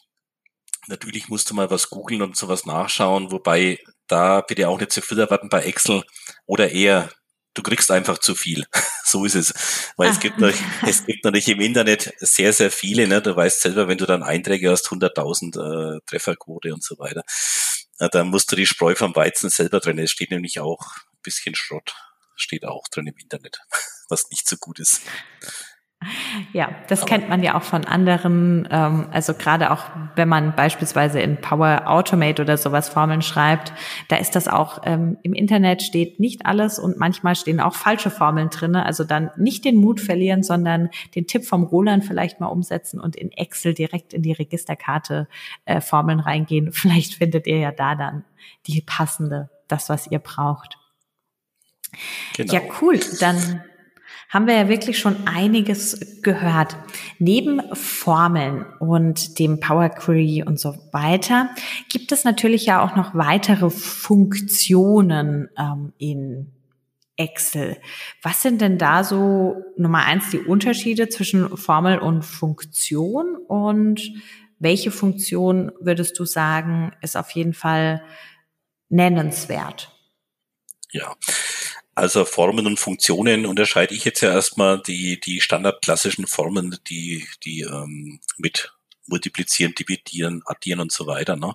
Natürlich 0.87 1.29
musst 1.29 1.49
du 1.49 1.53
mal 1.55 1.69
was 1.71 1.89
googeln 1.89 2.21
und 2.21 2.37
sowas 2.37 2.65
nachschauen, 2.65 3.31
wobei 3.31 3.79
da 4.07 4.41
bitte 4.41 4.69
auch 4.69 4.79
nicht 4.79 4.91
zu 4.91 5.01
viel 5.01 5.19
erwarten 5.19 5.49
bei 5.49 5.63
Excel 5.63 6.03
oder 6.45 6.71
eher 6.71 7.09
du 7.55 7.63
kriegst 7.63 7.89
einfach 7.89 8.19
zu 8.19 8.35
viel. 8.35 8.65
so 9.03 9.25
ist 9.25 9.35
es. 9.35 9.53
Weil 9.97 10.11
es 10.11 10.19
gibt, 10.19 10.37
natürlich, 10.39 10.61
es 10.85 11.05
gibt 11.05 11.23
natürlich 11.23 11.47
im 11.47 11.61
Internet 11.61 12.13
sehr, 12.19 12.53
sehr 12.53 12.69
viele. 12.69 13.07
Ne? 13.07 13.21
Du 13.21 13.35
weißt 13.35 13.61
selber, 13.61 13.87
wenn 13.87 13.97
du 13.97 14.05
dann 14.05 14.21
Einträge 14.21 14.69
hast, 14.69 14.87
100.000 14.87 15.95
äh, 15.95 15.99
Trefferquote 16.05 16.73
und 16.73 16.83
so 16.83 16.99
weiter. 16.99 17.23
Dann 17.97 18.27
musst 18.29 18.51
du 18.51 18.55
die 18.55 18.65
Spreu 18.65 18.95
vom 18.95 19.15
Weizen 19.15 19.49
selber 19.49 19.79
drin. 19.79 19.99
Es 19.99 20.11
steht 20.11 20.31
nämlich 20.31 20.59
auch 20.59 20.81
ein 20.97 21.21
bisschen 21.23 21.55
Schrott, 21.55 21.95
steht 22.35 22.65
auch 22.65 22.87
drin 22.89 23.07
im 23.07 23.17
Internet, 23.17 23.61
was 24.09 24.29
nicht 24.29 24.47
so 24.47 24.57
gut 24.57 24.79
ist. 24.79 25.01
Ja, 26.53 26.69
das 26.87 27.01
Aber 27.01 27.09
kennt 27.09 27.29
man 27.29 27.43
ja 27.43 27.55
auch 27.55 27.63
von 27.63 27.85
anderen, 27.85 28.67
ähm, 28.71 29.07
also 29.11 29.33
gerade 29.33 29.71
auch, 29.71 29.83
wenn 30.15 30.27
man 30.27 30.55
beispielsweise 30.55 31.19
in 31.19 31.37
Power 31.41 31.83
Automate 31.85 32.41
oder 32.41 32.57
sowas 32.57 32.89
Formeln 32.89 33.21
schreibt, 33.21 33.73
da 34.07 34.17
ist 34.17 34.35
das 34.35 34.47
auch, 34.47 34.81
ähm, 34.85 35.17
im 35.23 35.33
Internet 35.33 35.81
steht 35.81 36.19
nicht 36.19 36.45
alles 36.45 36.79
und 36.79 36.97
manchmal 36.97 37.35
stehen 37.35 37.59
auch 37.59 37.75
falsche 37.75 38.09
Formeln 38.09 38.49
drinne. 38.49 38.85
Also 38.85 39.03
dann 39.03 39.31
nicht 39.37 39.65
den 39.65 39.75
Mut 39.75 39.99
verlieren, 39.99 40.43
sondern 40.43 40.89
den 41.15 41.27
Tipp 41.27 41.45
vom 41.45 41.63
Roland 41.63 42.05
vielleicht 42.05 42.39
mal 42.39 42.47
umsetzen 42.47 42.99
und 42.99 43.15
in 43.15 43.31
Excel 43.31 43.73
direkt 43.73 44.13
in 44.13 44.21
die 44.21 44.33
Registerkarte 44.33 45.27
äh, 45.65 45.81
Formeln 45.81 46.19
reingehen. 46.19 46.71
Vielleicht 46.85 47.15
findet 47.15 47.47
ihr 47.47 47.57
ja 47.57 47.71
da 47.71 47.95
dann 47.95 48.23
die 48.67 48.81
passende, 48.81 49.49
das, 49.67 49.89
was 49.89 50.07
ihr 50.07 50.19
braucht. 50.19 50.77
Genau. 52.35 52.53
Ja, 52.53 52.61
cool. 52.81 52.99
Dann 53.19 53.63
haben 54.29 54.47
wir 54.47 54.55
ja 54.55 54.69
wirklich 54.69 54.99
schon 54.99 55.27
einiges 55.27 56.21
gehört. 56.21 56.75
Neben 57.19 57.61
Formeln 57.73 58.65
und 58.79 59.39
dem 59.39 59.59
Power 59.59 59.89
Query 59.89 60.43
und 60.45 60.59
so 60.59 60.75
weiter 60.91 61.49
gibt 61.89 62.11
es 62.11 62.23
natürlich 62.23 62.65
ja 62.65 62.83
auch 62.83 62.95
noch 62.95 63.15
weitere 63.15 63.69
Funktionen 63.69 65.49
ähm, 65.57 65.93
in 65.97 66.51
Excel. 67.17 67.77
Was 68.21 68.41
sind 68.41 68.61
denn 68.61 68.77
da 68.77 69.03
so 69.03 69.63
Nummer 69.77 70.03
eins 70.03 70.29
die 70.31 70.39
Unterschiede 70.39 71.07
zwischen 71.09 71.55
Formel 71.57 71.99
und 71.99 72.23
Funktion 72.23 73.37
und 73.47 74.01
welche 74.59 74.91
Funktion 74.91 75.71
würdest 75.79 76.17
du 76.19 76.25
sagen, 76.25 76.91
ist 77.01 77.17
auf 77.17 77.31
jeden 77.31 77.53
Fall 77.53 78.01
nennenswert? 78.89 79.91
Ja, 80.91 81.13
also 81.95 82.25
Formen 82.25 82.67
und 82.67 82.79
Funktionen 82.79 83.45
unterscheide 83.45 83.95
ich 83.95 84.03
jetzt 84.03 84.21
ja 84.21 84.31
erstmal 84.31 84.81
die, 84.81 85.19
die 85.19 85.39
standardklassischen 85.39 86.27
Formen, 86.27 86.77
die, 86.89 87.25
die 87.43 87.61
ähm, 87.61 88.19
mit 88.37 88.73
multiplizieren, 89.07 89.73
dividieren, 89.75 90.41
addieren 90.45 90.79
und 90.81 90.91
so 90.91 91.07
weiter. 91.07 91.35
Ne? 91.35 91.53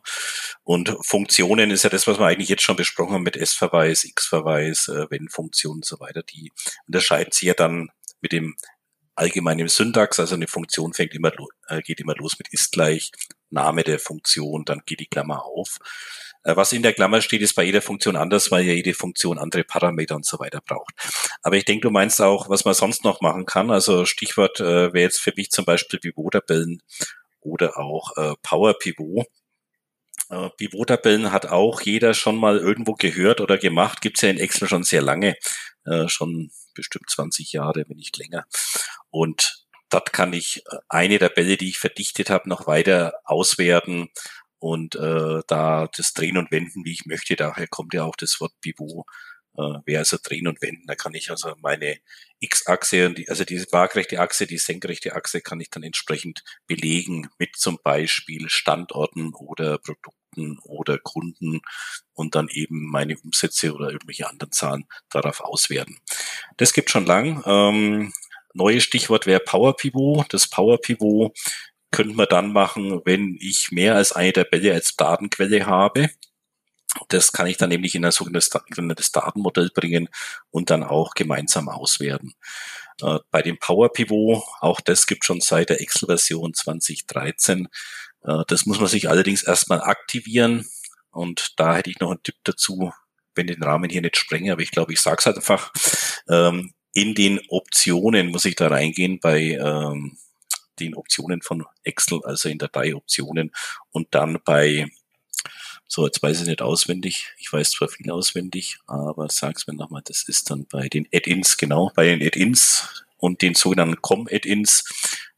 Und 0.62 0.96
Funktionen 1.03 1.70
ist 1.70 1.85
ja 1.85 1.90
das, 1.90 2.07
was 2.07 2.18
wir 2.18 2.26
eigentlich 2.26 2.48
jetzt 2.48 2.62
schon 2.62 2.76
besprochen 2.76 3.14
haben 3.14 3.22
mit 3.22 3.37
S-Verweis, 3.37 4.05
X-Verweis, 4.05 4.88
äh, 4.88 5.07
Wenn-Funktion 5.11 5.76
und 5.76 5.85
so 5.85 6.00
weiter. 6.00 6.22
Die 6.22 6.53
unterscheiden 6.87 7.33
sich 7.33 7.48
ja 7.48 7.55
dann 7.55 7.90
mit 8.20 8.33
dem 8.33 8.57
allgemeinen 9.14 9.68
Syntax. 9.68 10.18
Also 10.20 10.37
eine 10.37 10.48
Funktion 10.48 10.94
fängt 10.94 11.14
immer, 11.14 11.33
äh, 11.68 11.83
geht 11.83 12.00
immer 12.00 12.14
los 12.14 12.38
mit 12.38 12.48
ist 12.53 12.72
gleich 12.72 13.11
Name 13.50 13.83
der 13.83 13.98
Funktion, 13.98 14.64
dann 14.64 14.83
geht 14.87 15.00
die 15.00 15.07
Klammer 15.07 15.44
auf. 15.44 15.79
Äh, 16.42 16.57
was 16.57 16.72
in 16.72 16.83
der 16.83 16.92
Klammer 16.92 17.20
steht, 17.20 17.42
ist 17.42 17.55
bei 17.55 17.64
jeder 17.64 17.83
Funktion 17.83 18.16
anders, 18.16 18.50
weil 18.50 18.64
ja 18.64 18.72
jede 18.72 18.94
Funktion 18.94 19.38
andere 19.38 19.64
Parameter 19.64 20.16
und 20.16 20.26
so 20.26 20.38
weiter 20.38 20.61
braucht. 20.61 20.94
Aber 21.42 21.57
ich 21.57 21.64
denke, 21.64 21.83
du 21.83 21.90
meinst 21.90 22.20
auch, 22.20 22.48
was 22.48 22.64
man 22.64 22.74
sonst 22.74 23.05
noch 23.05 23.20
machen 23.20 23.46
kann. 23.46 23.70
Also 23.70 24.07
Stichwort 24.07 24.61
äh, 24.61 24.92
wäre 24.92 25.05
jetzt 25.05 25.20
für 25.20 25.33
mich 25.37 25.50
zum 25.50 25.64
Beispiel 25.64 25.98
Pivot-Tabellen 25.98 26.83
oder 27.40 27.79
auch 27.79 28.16
äh, 28.16 28.35
Power 28.42 28.74
Pivot. 28.79 29.26
Äh, 30.31 30.48
Pivot-Tabellen 30.57 31.33
hat 31.33 31.46
auch 31.46 31.81
jeder 31.83 32.14
schon 32.14 32.37
mal 32.37 32.59
irgendwo 32.59 32.94
gehört 32.94 33.40
oder 33.40 33.59
gemacht. 33.59 34.00
Gibt's 34.00 34.22
ja 34.22 34.31
in 34.31 34.38
Excel 34.38 34.68
schon 34.68 34.85
sehr 34.85 35.03
lange, 35.03 35.37
äh, 35.85 36.09
schon 36.09 36.50
bestimmt 36.74 37.11
20 37.11 37.53
Jahre, 37.53 37.85
wenn 37.88 37.96
nicht 37.96 38.16
länger. 38.16 38.44
Und 39.11 39.66
dort 39.90 40.12
kann 40.12 40.33
ich 40.33 40.62
äh, 40.66 40.76
eine 40.88 41.18
Tabelle, 41.18 41.57
die 41.57 41.68
ich 41.68 41.79
verdichtet 41.79 42.31
habe, 42.31 42.48
noch 42.48 42.66
weiter 42.66 43.14
auswerten 43.24 44.09
und 44.61 44.94
äh, 44.94 45.40
da 45.49 45.88
das 45.96 46.12
Drehen 46.12 46.37
und 46.37 46.51
Wenden, 46.53 46.85
wie 46.85 46.92
ich 46.92 47.07
möchte. 47.07 47.35
Daher 47.35 47.66
kommt 47.66 47.94
ja 47.94 48.05
auch 48.05 48.16
das 48.16 48.40
Wort 48.40 48.53
Pivot. 48.61 49.07
Äh, 49.57 49.81
wäre 49.85 50.01
also 50.01 50.16
drehen 50.23 50.46
und 50.46 50.62
wenden. 50.62 50.87
Da 50.87 50.94
kann 50.94 51.14
ich 51.14 51.31
also 51.31 51.55
meine 51.61 51.99
X-Achse 52.38 53.07
und 53.07 53.18
die, 53.18 53.29
also 53.29 53.44
diese 53.44 53.66
waagrechte 53.73 54.20
Achse, 54.20 54.46
die 54.46 54.59
senkrechte 54.59 55.16
Achse 55.16 55.40
kann 55.40 55.61
ich 55.61 55.70
dann 55.70 55.83
entsprechend 55.83 56.44
belegen 56.66 57.29
mit 57.38 57.57
zum 57.57 57.79
Beispiel 57.83 58.49
Standorten 58.49 59.35
oder 59.35 59.79
Produkten 59.79 60.59
oder 60.62 60.99
Kunden 60.99 61.61
und 62.14 62.35
dann 62.37 62.49
eben 62.49 62.87
meine 62.87 63.18
Umsätze 63.18 63.75
oder 63.75 63.90
irgendwelche 63.90 64.29
anderen 64.29 64.53
Zahlen 64.53 64.85
darauf 65.11 65.40
auswerten. 65.40 65.99
Das 66.57 66.73
gibt 66.73 66.90
schon 66.90 67.07
lang. 67.07 67.42
Ähm, 67.44 68.12
neues 68.55 68.85
Stichwort 68.85 69.27
wäre 69.27 69.40
Power 69.40 69.77
Pivot. 69.77 70.33
Das 70.33 70.49
Power 70.49 70.81
Pivot 70.81 71.37
könnte 71.90 72.14
man 72.14 72.26
dann 72.29 72.53
machen, 72.53 73.00
wenn 73.05 73.37
ich 73.40 73.70
mehr 73.70 73.96
als 73.96 74.12
eine 74.12 74.33
Tabelle 74.33 74.72
als 74.74 74.96
Datenquelle 74.96 75.66
habe. 75.66 76.11
Das 77.09 77.33
kann 77.33 77.46
ich 77.46 77.57
dann 77.57 77.68
nämlich 77.68 77.94
in 77.94 78.05
ein 78.05 78.11
sogenanntes 78.11 79.12
Datenmodell 79.12 79.70
bringen 79.72 80.09
und 80.50 80.70
dann 80.70 80.83
auch 80.83 81.14
gemeinsam 81.14 81.68
auswerten. 81.68 82.35
Äh, 83.03 83.18
bei 83.31 83.42
dem 83.42 83.59
Power 83.59 83.92
Pivot, 83.92 84.42
auch 84.61 84.81
das 84.81 85.07
gibt 85.07 85.24
schon 85.24 85.40
seit 85.40 85.70
der 85.70 85.81
Excel-Version 85.81 86.55
2013. 86.55 87.68
Äh, 88.24 88.42
das 88.48 88.66
muss 88.66 88.81
man 88.81 88.88
sich 88.88 89.09
allerdings 89.09 89.42
erstmal 89.42 89.81
aktivieren. 89.81 90.66
Und 91.11 91.55
da 91.57 91.76
hätte 91.76 91.90
ich 91.90 92.00
noch 92.00 92.11
einen 92.11 92.22
Tipp 92.22 92.37
dazu, 92.44 92.92
wenn 93.35 93.46
den 93.46 93.62
Rahmen 93.62 93.90
hier 93.90 94.03
nicht 94.03 94.16
sprenge, 94.16 94.53
aber 94.53 94.62
ich 94.62 94.70
glaube, 94.70 94.92
ich 94.92 95.00
sage 95.00 95.16
es 95.18 95.26
halt 95.26 95.37
einfach. 95.37 95.72
Ähm, 96.29 96.72
in 96.92 97.14
den 97.14 97.40
Optionen 97.48 98.29
muss 98.29 98.44
ich 98.44 98.57
da 98.57 98.68
reingehen 98.68 99.20
bei 99.20 99.40
ähm, 99.53 100.18
den 100.81 100.95
Optionen 100.95 101.43
von 101.43 101.64
Excel, 101.85 102.21
also 102.25 102.49
in 102.49 102.59
Dateioptionen 102.59 103.53
und 103.93 104.09
dann 104.11 104.38
bei 104.45 104.90
so, 105.93 106.07
jetzt 106.07 106.23
weiß 106.23 106.43
ich 106.43 106.47
nicht 106.47 106.62
auswendig. 106.62 107.35
Ich 107.38 107.53
weiß 107.53 107.71
zwar 107.71 107.88
viel 107.88 108.12
auswendig, 108.12 108.79
aber 108.87 109.29
sag's 109.29 109.66
mir 109.66 109.75
nochmal, 109.75 110.03
das 110.05 110.23
ist 110.23 110.49
dann 110.49 110.66
bei 110.66 110.88
den 110.88 111.09
Add-ins, 111.12 111.57
genau, 111.57 111.90
bei 111.97 112.05
den 112.05 112.23
Add-ins 112.25 113.05
und 113.16 113.43
den 113.43 113.55
sogenannten 113.57 114.01
Com-Add-ins. 114.01 114.85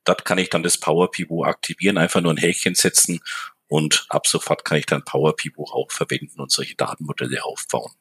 Dort 0.05 0.26
kann 0.26 0.37
ich 0.37 0.50
dann 0.50 0.62
das 0.62 0.76
Power 0.76 1.11
Pivot 1.11 1.46
aktivieren, 1.46 1.96
einfach 1.96 2.20
nur 2.20 2.35
ein 2.35 2.37
Häkchen 2.37 2.74
setzen 2.74 3.20
und 3.66 4.05
ab 4.11 4.26
sofort 4.26 4.66
kann 4.66 4.76
ich 4.76 4.85
dann 4.85 5.07
Power 5.07 5.35
Pivot 5.35 5.70
auch 5.72 5.90
verwenden 5.90 6.38
und 6.38 6.52
solche 6.52 6.74
Datenmodelle 6.74 7.42
aufbauen. 7.42 7.92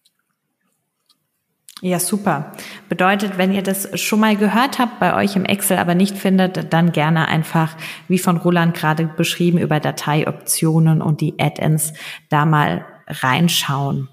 Ja, 1.83 1.99
super. 1.99 2.51
Bedeutet, 2.89 3.39
wenn 3.39 3.51
ihr 3.51 3.63
das 3.63 3.99
schon 3.99 4.19
mal 4.19 4.35
gehört 4.35 4.77
habt 4.77 4.99
bei 4.99 5.15
euch 5.15 5.35
im 5.35 5.45
Excel, 5.45 5.79
aber 5.79 5.95
nicht 5.95 6.15
findet, 6.15 6.71
dann 6.71 6.91
gerne 6.91 7.27
einfach, 7.27 7.75
wie 8.07 8.19
von 8.19 8.37
Roland 8.37 8.75
gerade 8.75 9.05
beschrieben, 9.05 9.57
über 9.57 9.79
Dateioptionen 9.79 11.01
und 11.01 11.21
die 11.21 11.39
Add-ins 11.39 11.93
da 12.29 12.45
mal 12.45 12.85
reinschauen. 13.07 14.09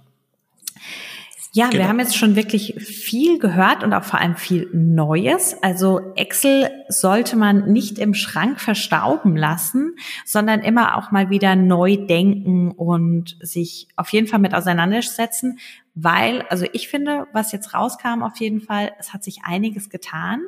Ja, 1.53 1.69
genau. 1.69 1.83
wir 1.83 1.89
haben 1.89 1.99
jetzt 1.99 2.17
schon 2.17 2.37
wirklich 2.37 2.75
viel 2.79 3.39
gehört 3.39 3.83
und 3.83 3.95
auch 3.95 4.05
vor 4.05 4.21
allem 4.21 4.37
viel 4.37 4.69
Neues. 4.73 5.57
Also 5.63 6.13
Excel 6.15 6.71
sollte 6.89 7.37
man 7.37 7.73
nicht 7.73 7.99
im 7.99 8.13
Schrank 8.15 8.61
verstauben 8.61 9.37
lassen, 9.37 9.97
sondern 10.27 10.61
immer 10.61 10.97
auch 10.97 11.11
mal 11.11 11.31
wieder 11.31 11.57
neu 11.57 11.97
denken 11.97 12.71
und 12.73 13.37
sich 13.41 13.89
auf 13.97 14.11
jeden 14.11 14.27
Fall 14.27 14.41
mit 14.41 14.55
auseinandersetzen, 14.55 15.59
weil, 15.95 16.43
also 16.51 16.67
ich 16.73 16.89
finde, 16.89 17.27
was 17.33 17.51
jetzt 17.51 17.75
rauskam 17.75 18.23
auf 18.23 18.37
jeden 18.39 18.61
Fall, 18.61 18.93
es 18.99 19.13
hat 19.13 19.25
sich 19.25 19.41
einiges 19.43 19.89
getan. 19.89 20.43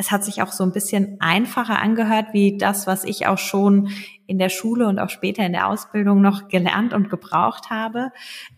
Es 0.00 0.12
hat 0.12 0.24
sich 0.24 0.40
auch 0.40 0.52
so 0.52 0.62
ein 0.62 0.72
bisschen 0.72 1.16
einfacher 1.20 1.82
angehört, 1.82 2.26
wie 2.32 2.56
das, 2.56 2.86
was 2.86 3.02
ich 3.02 3.26
auch 3.26 3.38
schon 3.38 3.90
in 4.28 4.38
der 4.38 4.48
Schule 4.48 4.86
und 4.86 5.00
auch 5.00 5.10
später 5.10 5.44
in 5.44 5.52
der 5.52 5.66
Ausbildung 5.66 6.22
noch 6.22 6.46
gelernt 6.46 6.92
und 6.92 7.10
gebraucht 7.10 7.68
habe. 7.68 8.12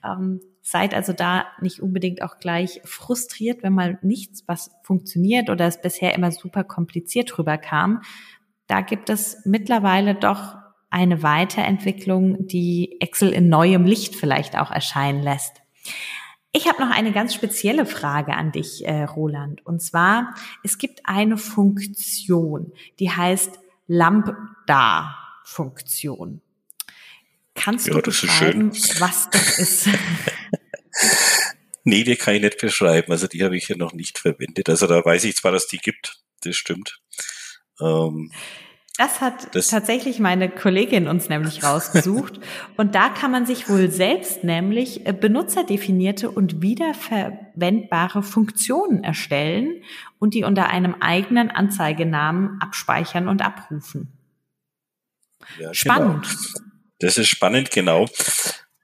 Ähm, 0.05 0.41
seid 0.63 0.95
also 0.95 1.13
da 1.13 1.47
nicht 1.61 1.81
unbedingt 1.81 2.23
auch 2.23 2.39
gleich 2.39 2.81
frustriert, 2.85 3.63
wenn 3.63 3.73
mal 3.73 3.99
nichts 4.03 4.45
was 4.47 4.71
funktioniert 4.83 5.51
oder 5.51 5.67
es 5.67 5.81
bisher 5.81 6.15
immer 6.15 6.33
super 6.33 6.65
kompliziert 6.65 7.39
rüberkam. 7.39 8.03
Da 8.67 8.83
gibt 8.83 9.11
es 9.11 9.43
mittlerweile 9.45 10.15
doch 10.15 10.57
eine 10.91 11.23
Weiterentwicklung, 11.23 12.47
die 12.47 13.01
Excel 13.01 13.31
in 13.31 13.49
neuem 13.49 13.85
Licht 13.85 14.17
vielleicht 14.17 14.59
auch 14.59 14.71
erscheinen 14.71 15.23
lässt. 15.23 15.63
Ich 16.53 16.69
habe 16.69 16.85
noch 16.85 16.91
eine 16.91 17.13
ganz 17.13 17.33
spezielle 17.33 17.87
Frage 17.87 18.35
an 18.35 18.51
dich, 18.51 18.85
äh, 18.85 19.05
Roland. 19.05 19.65
Und 19.65 19.81
zwar, 19.81 20.35
es 20.65 20.79
gibt 20.79 21.03
eine 21.05 21.37
Funktion, 21.37 22.73
die 22.99 23.11
heißt 23.11 23.61
Lambda-Funktion. 23.87 26.41
Kannst 27.61 27.87
ja, 27.87 27.95
du 27.95 28.01
beschreiben, 28.01 28.73
was 28.99 29.29
das 29.31 29.59
ist? 29.59 29.89
nee, 31.85 32.05
die 32.05 32.17
kann 32.17 32.35
ich 32.35 32.43
nicht 32.43 32.59
beschreiben. 32.59 33.13
Also 33.13 33.27
die 33.27 33.45
habe 33.45 33.57
ich 33.57 33.69
ja 33.69 33.77
noch 33.77 33.93
nicht 33.93 34.19
verwendet. 34.19 34.71
Also 34.71 34.87
da 34.87 35.05
weiß 35.05 35.25
ich 35.25 35.37
zwar, 35.37 35.53
dass 35.53 35.67
die 35.67 35.77
gibt, 35.77 36.21
das 36.43 36.57
stimmt. 36.57 37.01
Ähm, 37.81 38.33
das 38.97 39.21
hat 39.21 39.55
das 39.55 39.69
tatsächlich 39.69 40.21
meine 40.21 40.51
Kollegin 40.51 41.07
uns 41.07 41.29
nämlich 41.29 41.63
rausgesucht. 41.65 42.41
und 42.77 42.95
da 42.95 43.11
kann 43.11 43.31
man 43.31 43.45
sich 43.45 43.69
wohl 43.69 43.91
selbst 43.91 44.43
nämlich 44.43 45.07
äh, 45.07 45.13
benutzerdefinierte 45.13 46.31
und 46.31 46.63
wiederverwendbare 46.63 48.23
Funktionen 48.23 49.05
erstellen 49.05 49.83
und 50.19 50.33
die 50.33 50.45
unter 50.45 50.69
einem 50.69 50.97
eigenen 51.01 51.51
Anzeigenamen 51.51 52.59
abspeichern 52.61 53.29
und 53.29 53.43
abrufen. 53.43 54.13
Ja, 55.59 55.59
genau. 55.59 55.75
spannend. 55.75 56.27
Genau. 56.27 56.70
Das 57.01 57.17
ist 57.17 57.29
spannend, 57.29 57.71
genau. 57.71 58.07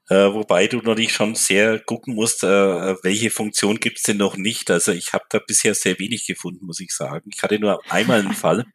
Äh, 0.09 0.33
wobei 0.33 0.67
du 0.67 0.77
natürlich 0.77 1.13
schon 1.13 1.35
sehr 1.35 1.79
gucken 1.79 2.15
musst, 2.15 2.43
äh, 2.43 2.95
welche 3.03 3.29
Funktion 3.29 3.79
gibt's 3.79 4.03
denn 4.03 4.17
noch 4.17 4.37
nicht. 4.37 4.71
Also 4.71 4.91
ich 4.91 5.13
habe 5.13 5.25
da 5.29 5.39
bisher 5.39 5.75
sehr 5.75 5.99
wenig 5.99 6.25
gefunden, 6.25 6.65
muss 6.65 6.79
ich 6.79 6.91
sagen. 6.91 7.29
Ich 7.33 7.43
hatte 7.43 7.59
nur 7.59 7.79
einmal 7.91 8.21
einen 8.21 8.33
Fall, 8.33 8.65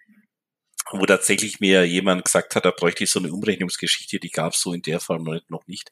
wo 0.91 1.05
tatsächlich 1.07 1.59
mir 1.59 1.85
jemand 1.85 2.25
gesagt 2.25 2.55
hat, 2.55 2.65
da 2.65 2.71
bräuchte 2.71 3.05
ich 3.05 3.11
so 3.11 3.19
eine 3.19 3.33
Umrechnungsgeschichte, 3.33 4.21
die 4.21 4.31
gab's 4.31 4.61
so 4.61 4.73
in 4.75 4.83
der 4.83 5.01
Form 5.01 5.25
noch 5.49 5.67
nicht. 5.67 5.91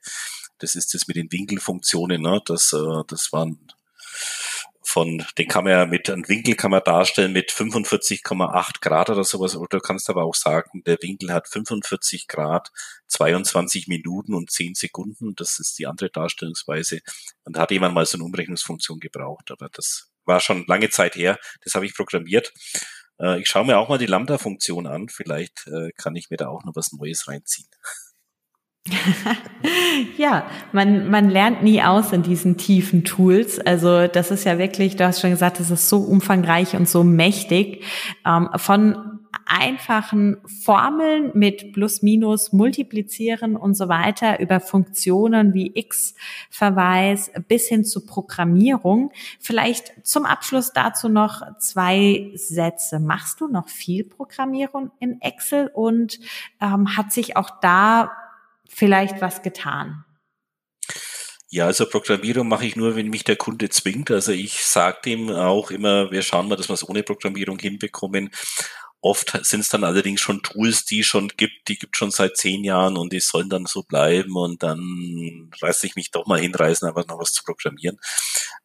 Das 0.58 0.74
ist 0.74 0.94
das 0.94 1.08
mit 1.08 1.16
den 1.16 1.32
Winkelfunktionen. 1.32 2.20
Ne? 2.20 2.40
Das, 2.44 2.72
äh, 2.72 3.02
das 3.08 3.32
waren 3.32 3.58
von, 4.82 5.24
den 5.38 5.48
kann 5.48 5.64
man 5.64 5.72
ja 5.72 5.86
mit, 5.86 6.08
einem 6.08 6.28
Winkel 6.28 6.54
kann 6.54 6.70
man 6.70 6.82
darstellen 6.82 7.32
mit 7.32 7.50
45,8 7.50 8.80
Grad 8.80 9.10
oder 9.10 9.24
sowas, 9.24 9.56
oder 9.56 9.78
du 9.78 9.80
kannst 9.80 10.08
aber 10.08 10.24
auch 10.24 10.34
sagen, 10.34 10.82
der 10.84 10.98
Winkel 11.02 11.32
hat 11.32 11.48
45 11.48 12.28
Grad, 12.28 12.70
22 13.08 13.88
Minuten 13.88 14.34
und 14.34 14.50
10 14.50 14.74
Sekunden, 14.74 15.34
das 15.36 15.58
ist 15.58 15.78
die 15.78 15.86
andere 15.86 16.10
Darstellungsweise. 16.10 17.00
Und 17.44 17.56
da 17.56 17.62
hat 17.62 17.70
jemand 17.70 17.94
mal 17.94 18.06
so 18.06 18.16
eine 18.16 18.24
Umrechnungsfunktion 18.24 19.00
gebraucht, 19.00 19.50
aber 19.50 19.68
das 19.72 20.10
war 20.24 20.40
schon 20.40 20.64
lange 20.66 20.90
Zeit 20.90 21.16
her, 21.16 21.38
das 21.62 21.74
habe 21.74 21.86
ich 21.86 21.94
programmiert. 21.94 22.52
Äh, 23.20 23.40
ich 23.40 23.48
schaue 23.48 23.66
mir 23.66 23.78
auch 23.78 23.88
mal 23.88 23.98
die 23.98 24.06
Lambda-Funktion 24.06 24.86
an, 24.86 25.08
vielleicht 25.08 25.66
äh, 25.66 25.90
kann 25.96 26.16
ich 26.16 26.30
mir 26.30 26.36
da 26.36 26.48
auch 26.48 26.64
noch 26.64 26.76
was 26.76 26.92
Neues 26.92 27.28
reinziehen. 27.28 27.68
ja, 30.16 30.46
man, 30.72 31.10
man 31.10 31.28
lernt 31.28 31.62
nie 31.62 31.82
aus 31.82 32.12
in 32.12 32.22
diesen 32.22 32.56
tiefen 32.56 33.04
Tools. 33.04 33.58
Also 33.58 34.06
das 34.06 34.30
ist 34.30 34.44
ja 34.44 34.58
wirklich, 34.58 34.96
du 34.96 35.06
hast 35.06 35.20
schon 35.20 35.30
gesagt, 35.30 35.60
das 35.60 35.70
ist 35.70 35.88
so 35.88 35.98
umfangreich 35.98 36.74
und 36.74 36.88
so 36.88 37.04
mächtig. 37.04 37.84
Ähm, 38.26 38.48
von 38.56 39.20
einfachen 39.50 40.36
Formeln 40.46 41.32
mit 41.34 41.72
Plus, 41.72 42.02
Minus, 42.02 42.52
Multiplizieren 42.52 43.56
und 43.56 43.74
so 43.74 43.88
weiter 43.88 44.40
über 44.40 44.60
Funktionen 44.60 45.54
wie 45.54 45.72
X-Verweis 45.74 47.32
bis 47.48 47.66
hin 47.66 47.84
zu 47.84 48.06
Programmierung. 48.06 49.12
Vielleicht 49.40 50.06
zum 50.06 50.24
Abschluss 50.24 50.72
dazu 50.72 51.08
noch 51.08 51.42
zwei 51.58 52.30
Sätze. 52.34 53.00
Machst 53.00 53.40
du 53.40 53.48
noch 53.48 53.68
viel 53.68 54.04
Programmierung 54.04 54.90
in 55.00 55.20
Excel 55.20 55.70
und 55.72 56.20
ähm, 56.60 56.96
hat 56.96 57.12
sich 57.12 57.36
auch 57.36 57.50
da 57.60 58.10
vielleicht 58.70 59.20
was 59.20 59.42
getan? 59.42 60.04
Ja, 61.52 61.66
also 61.66 61.88
Programmierung 61.88 62.46
mache 62.46 62.64
ich 62.64 62.76
nur, 62.76 62.94
wenn 62.94 63.08
mich 63.10 63.24
der 63.24 63.34
Kunde 63.34 63.68
zwingt. 63.70 64.10
Also 64.12 64.30
ich 64.30 64.64
sage 64.64 64.98
dem 65.04 65.30
auch 65.30 65.72
immer, 65.72 66.10
wir 66.12 66.22
schauen 66.22 66.48
mal, 66.48 66.54
dass 66.54 66.68
wir 66.68 66.74
es 66.74 66.88
ohne 66.88 67.02
Programmierung 67.02 67.58
hinbekommen. 67.58 68.30
Oft 69.00 69.44
sind 69.44 69.60
es 69.60 69.68
dann 69.68 69.82
allerdings 69.82 70.20
schon 70.20 70.42
Tools, 70.42 70.84
die 70.84 71.02
schon 71.02 71.28
gibt, 71.28 71.68
die 71.68 71.76
gibt 71.76 71.96
schon 71.96 72.10
seit 72.10 72.36
zehn 72.36 72.62
Jahren 72.62 72.96
und 72.96 73.12
die 73.12 73.20
sollen 73.20 73.48
dann 73.48 73.66
so 73.66 73.82
bleiben 73.82 74.36
und 74.36 74.62
dann 74.62 75.50
reiße 75.60 75.86
ich 75.86 75.96
mich 75.96 76.10
doch 76.10 76.26
mal 76.26 76.38
hinreißen, 76.38 76.86
einfach 76.86 77.06
noch 77.06 77.18
was 77.18 77.32
zu 77.32 77.42
programmieren. 77.42 77.98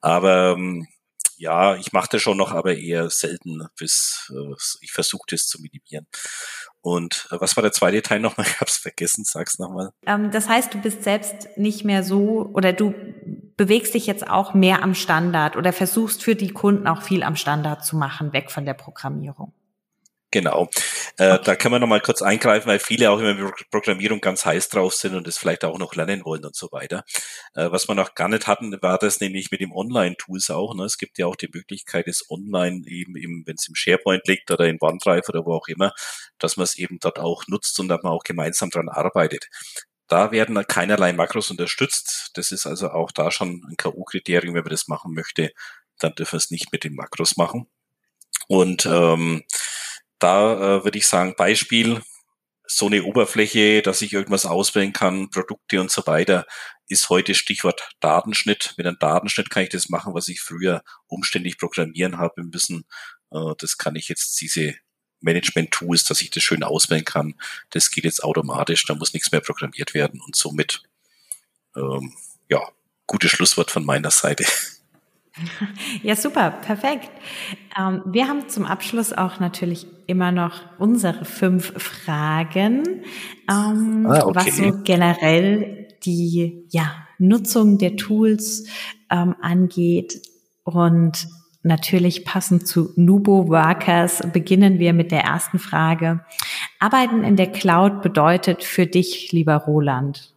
Aber 0.02 0.52
ähm, 0.58 0.88
ja, 1.38 1.76
ich 1.78 1.92
mache 1.92 2.10
das 2.12 2.22
schon 2.22 2.38
noch, 2.38 2.52
aber 2.52 2.78
eher 2.78 3.10
selten, 3.10 3.68
bis 3.78 4.32
äh, 4.34 4.54
ich 4.82 4.92
versuche 4.92 5.26
das 5.30 5.48
zu 5.48 5.62
minimieren. 5.62 6.08
Und 6.86 7.28
äh, 7.32 7.38
was 7.40 7.58
war 7.58 7.64
der 7.64 7.72
zweite 7.72 8.04
Teil 8.04 8.20
nochmal? 8.20 8.46
Ich 8.56 8.62
hab's 8.62 8.78
vergessen, 8.78 9.24
sag's 9.26 9.58
nochmal. 9.58 9.92
Ähm, 10.06 10.30
das 10.30 10.48
heißt, 10.48 10.72
du 10.72 10.78
bist 10.80 11.04
selbst 11.04 11.58
nicht 11.58 11.84
mehr 11.84 12.04
so 12.04 12.48
oder 12.54 12.74
du 12.74 12.94
bewegst 13.58 13.96
dich 13.96 14.06
jetzt 14.06 14.30
auch 14.30 14.54
mehr 14.54 14.84
am 14.84 14.94
Standard 14.94 15.56
oder 15.56 15.74
versuchst 15.74 16.22
für 16.22 16.36
die 16.36 16.50
Kunden 16.50 16.88
auch 16.88 17.02
viel 17.02 17.24
am 17.24 17.36
Standard 17.36 17.84
zu 17.84 17.98
machen, 17.98 18.34
weg 18.34 18.52
von 18.52 18.66
der 18.66 18.76
Programmierung. 18.76 19.52
Genau. 20.36 20.70
Äh. 21.16 21.40
Da 21.40 21.56
können 21.56 21.76
wir 21.76 21.80
nochmal 21.80 22.02
kurz 22.02 22.22
eingreifen, 22.22 22.68
weil 22.68 22.80
viele 22.80 23.10
auch 23.10 23.20
immer 23.20 23.36
mit 23.36 23.54
Programmierung 23.72 24.20
ganz 24.20 24.46
heiß 24.46 24.68
drauf 24.68 24.94
sind 24.94 25.16
und 25.16 25.26
es 25.30 25.38
vielleicht 25.38 25.64
auch 25.64 25.78
noch 25.78 25.96
lernen 25.96 26.26
wollen 26.26 26.44
und 26.44 26.58
so 26.58 26.68
weiter. 26.74 27.06
Äh, 27.54 27.72
was 27.72 27.88
wir 27.88 27.96
noch 27.96 28.16
gar 28.16 28.28
nicht 28.28 28.46
hatten, 28.46 28.76
war 28.82 28.98
das 28.98 29.22
nämlich 29.22 29.50
mit 29.50 29.62
dem 29.62 29.72
Online-Tools 29.72 30.50
auch. 30.50 30.76
Ne? 30.76 30.84
Es 30.84 30.98
gibt 30.98 31.20
ja 31.20 31.26
auch 31.28 31.38
die 31.38 31.48
Möglichkeit, 31.54 32.10
es 32.10 32.30
online 32.30 32.82
eben, 32.86 33.16
eben 33.16 33.44
wenn 33.46 33.56
es 33.56 33.66
im 33.70 33.76
SharePoint 33.76 34.28
liegt 34.28 34.52
oder 34.52 34.66
in 34.68 34.78
OneDrive 34.78 35.30
oder 35.30 35.46
wo 35.46 35.54
auch 35.54 35.70
immer, 35.70 35.94
dass 36.38 36.58
man 36.58 36.66
es 36.66 36.76
eben 36.76 37.00
dort 37.00 37.18
auch 37.18 37.48
nutzt 37.48 37.80
und 37.80 37.88
dass 37.88 38.04
man 38.04 38.12
auch 38.12 38.24
gemeinsam 38.24 38.70
dran 38.70 38.90
arbeitet. 38.90 39.48
da 40.08 40.32
werden 40.34 40.62
keinerlei 40.68 41.14
Makros 41.14 41.50
unterstützt. 41.50 42.32
Das 42.34 42.52
ist 42.52 42.66
also 42.68 42.90
auch 42.90 43.12
da 43.14 43.32
schon 43.32 43.62
ein 43.70 43.78
K.O.-Kriterium, 43.78 44.54
wenn 44.54 44.64
man 44.64 44.70
das 44.70 44.90
machen 44.90 45.14
möchte, 45.14 45.52
dann 45.98 46.14
dürfen 46.14 46.34
wir 46.34 46.40
es 46.40 46.52
nicht 46.52 46.74
mit 46.74 46.84
den 46.84 46.96
Makros 46.96 47.38
machen. 47.38 47.68
Und 48.48 48.86
ähm, 48.86 49.44
da 50.20 50.78
äh, 50.78 50.84
würde 50.84 50.98
ich 50.98 51.08
sagen, 51.08 51.36
Beispiel, 51.38 52.02
so 52.68 52.88
eine 52.88 53.04
Oberfläche, 53.04 53.82
dass 53.82 54.02
ich 54.02 54.14
irgendwas 54.14 54.46
auswählen 54.46 54.94
kann, 54.94 55.30
Produkte 55.30 55.80
und 55.80 55.92
so 55.92 56.06
weiter, 56.08 56.46
ist 56.88 57.10
heute 57.10 57.36
Stichwort 57.36 57.90
Datenschnitt. 58.00 58.74
Mit 58.78 58.88
einem 58.88 58.98
Datenschnitt 59.00 59.50
kann 59.50 59.64
ich 59.64 59.70
das 59.70 59.90
machen, 59.90 60.14
was 60.14 60.28
ich 60.28 60.42
früher 60.42 60.84
umständlich 61.08 61.58
programmieren 61.58 62.18
habe 62.18 62.44
müssen. 62.44 62.86
Äh, 63.32 63.54
das 63.58 63.78
kann 63.78 63.96
ich 63.96 64.08
jetzt 64.10 64.40
diese 64.42 64.76
Management-Tools, 65.22 66.04
dass 66.06 66.22
ich 66.22 66.30
das 66.30 66.44
schön 66.44 66.64
auswählen 66.64 67.06
kann. 67.06 67.36
Das 67.72 67.92
geht 67.92 68.04
jetzt 68.04 68.24
automatisch, 68.24 68.86
da 68.86 68.96
muss 68.96 69.14
nichts 69.14 69.32
mehr 69.32 69.42
programmiert 69.42 69.94
werden 69.94 70.22
und 70.22 70.36
somit, 70.36 70.84
ähm, 71.76 72.14
ja, 72.50 72.62
gutes 73.08 73.32
Schlusswort 73.32 73.72
von 73.72 73.86
meiner 73.86 74.12
Seite. 74.12 74.46
Ja, 76.02 76.16
super, 76.16 76.52
perfekt. 76.52 77.10
Ähm, 77.78 78.02
wir 78.06 78.28
haben 78.28 78.48
zum 78.48 78.66
Abschluss 78.66 79.12
auch 79.12 79.40
natürlich 79.40 79.88
immer 80.08 80.32
noch 80.32 80.62
unsere 80.78 81.26
fünf 81.26 81.74
Fragen, 81.82 83.04
ähm, 83.50 84.08
ah, 84.10 84.26
okay. 84.26 84.36
was 84.36 84.58
so 84.58 84.84
generell 84.84 85.88
die 86.06 86.66
ja, 86.70 86.92
Nutzung 87.18 87.78
der 87.78 87.96
Tools 87.96 88.68
ähm, 89.10 89.36
angeht. 89.42 90.22
Und 90.64 91.28
natürlich 91.64 92.26
passend 92.26 92.68
zu 92.68 92.92
Nubo 92.96 93.50
Workers 93.50 94.22
beginnen 94.32 94.80
wir 94.80 94.94
mit 94.94 95.12
der 95.12 95.22
ersten 95.22 95.60
Frage. 95.60 96.24
Arbeiten 96.80 97.24
in 97.24 97.36
der 97.36 97.52
Cloud 97.52 98.02
bedeutet 98.02 98.64
für 98.64 98.86
dich, 98.86 99.32
lieber 99.32 99.56
Roland? 99.56 100.35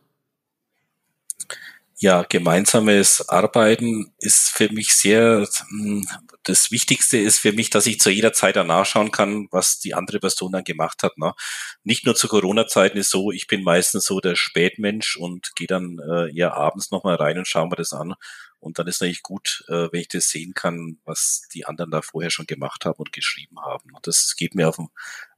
Ja, 2.00 2.22
gemeinsames 2.22 3.28
Arbeiten 3.28 4.14
ist 4.18 4.50
für 4.50 4.72
mich 4.72 4.94
sehr, 4.94 5.48
hm, 5.68 6.06
das 6.44 6.70
Wichtigste 6.70 7.18
ist 7.18 7.40
für 7.40 7.52
mich, 7.52 7.70
dass 7.70 7.86
ich 7.86 7.98
zu 7.98 8.08
jeder 8.10 8.32
Zeit 8.32 8.54
danach 8.54 8.86
schauen 8.86 9.10
kann, 9.10 9.48
was 9.50 9.80
die 9.80 9.94
andere 9.94 10.20
Person 10.20 10.52
dann 10.52 10.62
gemacht 10.62 11.02
hat. 11.02 11.18
Ne? 11.18 11.34
Nicht 11.82 12.06
nur 12.06 12.14
zu 12.14 12.28
Corona-Zeiten 12.28 12.98
ist 12.98 13.10
so, 13.10 13.32
ich 13.32 13.48
bin 13.48 13.64
meistens 13.64 14.04
so 14.04 14.20
der 14.20 14.36
Spätmensch 14.36 15.16
und 15.16 15.56
gehe 15.56 15.66
dann 15.66 15.98
äh, 15.98 16.32
eher 16.32 16.54
abends 16.54 16.92
nochmal 16.92 17.16
rein 17.16 17.36
und 17.36 17.48
schaue 17.48 17.68
mir 17.68 17.74
das 17.74 17.92
an. 17.92 18.14
Und 18.60 18.78
dann 18.78 18.86
ist 18.86 19.00
natürlich 19.00 19.24
gut, 19.24 19.64
äh, 19.66 19.88
wenn 19.90 20.00
ich 20.00 20.08
das 20.08 20.28
sehen 20.28 20.54
kann, 20.54 20.98
was 21.04 21.48
die 21.52 21.66
anderen 21.66 21.90
da 21.90 22.00
vorher 22.00 22.30
schon 22.30 22.46
gemacht 22.46 22.84
haben 22.84 22.98
und 22.98 23.12
geschrieben 23.12 23.60
haben. 23.60 23.92
Und 23.92 24.06
das 24.06 24.36
geht 24.36 24.54
mir 24.54 24.68
auf 24.68 24.76
dem 24.76 24.88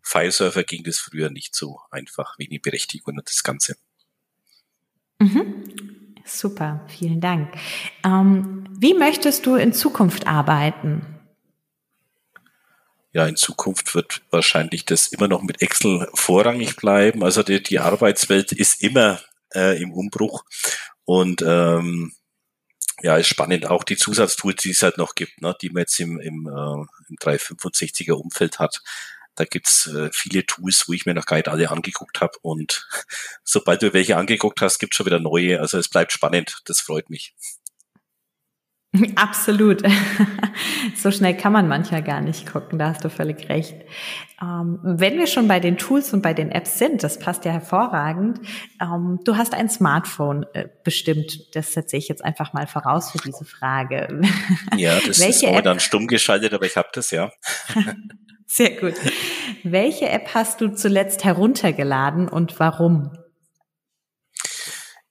Fileserver 0.02 0.64
ging 0.64 0.84
das 0.84 0.98
früher 0.98 1.30
nicht 1.30 1.54
so 1.54 1.80
einfach, 1.90 2.38
wie 2.38 2.48
die 2.48 2.58
Berechtigung 2.58 3.16
und 3.16 3.28
das 3.28 3.42
Ganze. 3.42 3.76
Mhm. 5.20 5.79
Super, 6.32 6.80
vielen 6.86 7.20
Dank. 7.20 7.52
Ähm, 8.04 8.64
wie 8.78 8.94
möchtest 8.94 9.46
du 9.46 9.56
in 9.56 9.72
Zukunft 9.72 10.28
arbeiten? 10.28 11.04
Ja, 13.12 13.26
in 13.26 13.34
Zukunft 13.34 13.96
wird 13.96 14.22
wahrscheinlich 14.30 14.84
das 14.84 15.08
immer 15.08 15.26
noch 15.26 15.42
mit 15.42 15.60
Excel 15.60 16.08
vorrangig 16.14 16.76
bleiben. 16.76 17.24
Also 17.24 17.42
die, 17.42 17.60
die 17.60 17.80
Arbeitswelt 17.80 18.52
ist 18.52 18.80
immer 18.80 19.20
äh, 19.52 19.82
im 19.82 19.92
Umbruch 19.92 20.44
und 21.04 21.42
ähm, 21.42 22.12
ja, 23.02 23.16
ist 23.16 23.26
spannend. 23.26 23.66
Auch 23.66 23.82
die 23.82 23.96
Zusatztools, 23.96 24.62
die 24.62 24.70
es 24.70 24.82
halt 24.84 24.98
noch 24.98 25.16
gibt, 25.16 25.42
ne, 25.42 25.56
die 25.60 25.70
man 25.70 25.80
jetzt 25.80 25.98
im, 25.98 26.20
im, 26.20 26.46
äh, 26.46 27.08
im 27.08 27.16
365er 27.16 28.12
Umfeld 28.12 28.60
hat. 28.60 28.80
Da 29.34 29.44
gibt's 29.44 29.86
äh, 29.86 30.10
viele 30.12 30.44
Tools, 30.44 30.84
wo 30.86 30.92
ich 30.92 31.06
mir 31.06 31.14
noch 31.14 31.26
gar 31.26 31.36
nicht 31.36 31.48
alle 31.48 31.70
angeguckt 31.70 32.20
habe. 32.20 32.32
Und 32.42 32.86
sobald 33.44 33.82
du 33.82 33.92
welche 33.92 34.16
angeguckt 34.16 34.60
hast, 34.60 34.78
gibt's 34.78 34.96
schon 34.96 35.06
wieder 35.06 35.20
neue. 35.20 35.60
Also 35.60 35.78
es 35.78 35.88
bleibt 35.88 36.12
spannend. 36.12 36.60
Das 36.66 36.80
freut 36.80 37.10
mich. 37.10 37.34
Absolut. 39.16 39.82
so 40.96 41.10
schnell 41.10 41.36
kann 41.36 41.52
man 41.52 41.68
manchmal 41.68 42.02
gar 42.02 42.20
nicht 42.20 42.50
gucken, 42.50 42.78
da 42.78 42.88
hast 42.88 43.04
du 43.04 43.10
völlig 43.10 43.48
recht. 43.48 43.76
Ähm, 44.42 44.80
wenn 44.82 45.16
wir 45.16 45.28
schon 45.28 45.46
bei 45.46 45.60
den 45.60 45.76
Tools 45.78 46.12
und 46.12 46.22
bei 46.22 46.34
den 46.34 46.50
Apps 46.50 46.78
sind, 46.78 47.04
das 47.04 47.18
passt 47.18 47.44
ja 47.44 47.52
hervorragend. 47.52 48.40
Ähm, 48.82 49.20
du 49.24 49.36
hast 49.36 49.54
ein 49.54 49.68
Smartphone 49.68 50.44
äh, 50.54 50.68
bestimmt, 50.82 51.54
das 51.54 51.72
setze 51.72 51.96
ich 51.96 52.08
jetzt 52.08 52.24
einfach 52.24 52.52
mal 52.52 52.66
voraus 52.66 53.12
für 53.12 53.18
diese 53.18 53.44
Frage. 53.44 54.22
Ja, 54.76 54.98
das 55.06 55.20
Welche 55.20 55.28
ist 55.28 55.42
momentan 55.42 55.78
stumm 55.78 56.06
geschaltet, 56.08 56.52
aber 56.52 56.66
ich 56.66 56.76
habe 56.76 56.88
das 56.92 57.10
ja. 57.12 57.30
Sehr 58.52 58.74
gut. 58.80 58.94
Welche 59.62 60.08
App 60.08 60.34
hast 60.34 60.60
du 60.60 60.74
zuletzt 60.74 61.22
heruntergeladen 61.22 62.28
und 62.28 62.58
warum? 62.58 63.16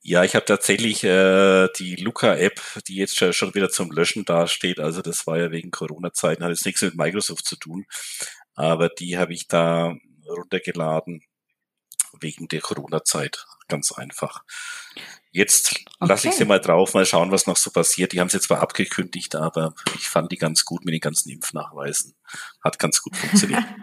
Ja, 0.02 0.25
ich 0.25 0.36
habe 0.36 0.43
tatsächlich 0.43 1.06
äh, 1.06 1.69
die 1.78 1.95
Luca-App, 1.95 2.60
die 2.89 2.97
jetzt 2.97 3.15
schon 3.34 3.56
wieder 3.56 3.69
zum 3.69 3.91
Löschen 3.91 4.25
dasteht. 4.25 4.82
Also 4.82 5.02
das 5.02 5.25
war 5.25 5.38
ja 5.38 5.52
wegen 5.52 5.71
Corona-Zeiten, 5.71 6.43
hat 6.43 6.49
jetzt 6.49 6.65
nichts 6.65 6.82
mit 6.82 6.95
Microsoft 6.95 7.45
zu 7.45 7.56
tun. 7.56 7.86
Aber 8.56 8.89
die 8.89 9.17
habe 9.17 9.34
ich 9.34 9.47
da 9.47 9.95
runtergeladen 10.28 11.21
wegen 12.19 12.49
der 12.49 12.60
Corona-Zeit. 12.60 13.45
Ganz 13.69 13.93
einfach. 13.93 14.43
Jetzt 15.32 15.72
okay. 16.00 16.10
lasse 16.10 16.28
ich 16.30 16.36
sie 16.36 16.46
mal 16.46 16.60
drauf, 16.60 16.94
mal 16.94 17.06
schauen, 17.06 17.32
was 17.32 17.46
noch 17.46 17.58
so 17.58 17.70
passiert. 17.70 18.13
Die 18.13 18.20
haben 18.20 18.30
sie 18.30 18.39
zwar 18.39 18.62
abgekündigt, 18.62 19.36
aber 19.36 19.74
ich 19.96 20.10
fand 20.10 20.32
die 20.32 20.38
ganz 20.38 20.65
gut 20.65 20.86
mit 20.86 20.94
den 20.94 21.02
ganzen 21.02 21.30
Impfnachweisen. 21.30 22.15
Hat 22.63 22.80
ganz 22.80 23.02
gut 23.02 23.15
funktioniert. 23.15 23.63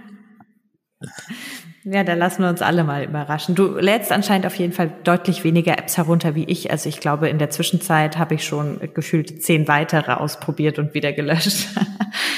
Ja, 1.88 2.02
da 2.02 2.14
lassen 2.14 2.42
wir 2.42 2.48
uns 2.48 2.62
alle 2.62 2.82
mal 2.82 3.04
überraschen. 3.04 3.54
Du 3.54 3.78
lädst 3.78 4.10
anscheinend 4.10 4.44
auf 4.44 4.56
jeden 4.56 4.72
Fall 4.72 4.90
deutlich 5.04 5.44
weniger 5.44 5.78
Apps 5.78 5.96
herunter 5.96 6.34
wie 6.34 6.42
ich. 6.42 6.72
Also 6.72 6.88
ich 6.88 6.98
glaube, 6.98 7.28
in 7.28 7.38
der 7.38 7.50
Zwischenzeit 7.50 8.18
habe 8.18 8.34
ich 8.34 8.44
schon 8.44 8.80
gefühlt 8.92 9.44
zehn 9.44 9.68
weitere 9.68 10.14
ausprobiert 10.14 10.80
und 10.80 10.94
wieder 10.94 11.12
gelöscht. 11.12 11.68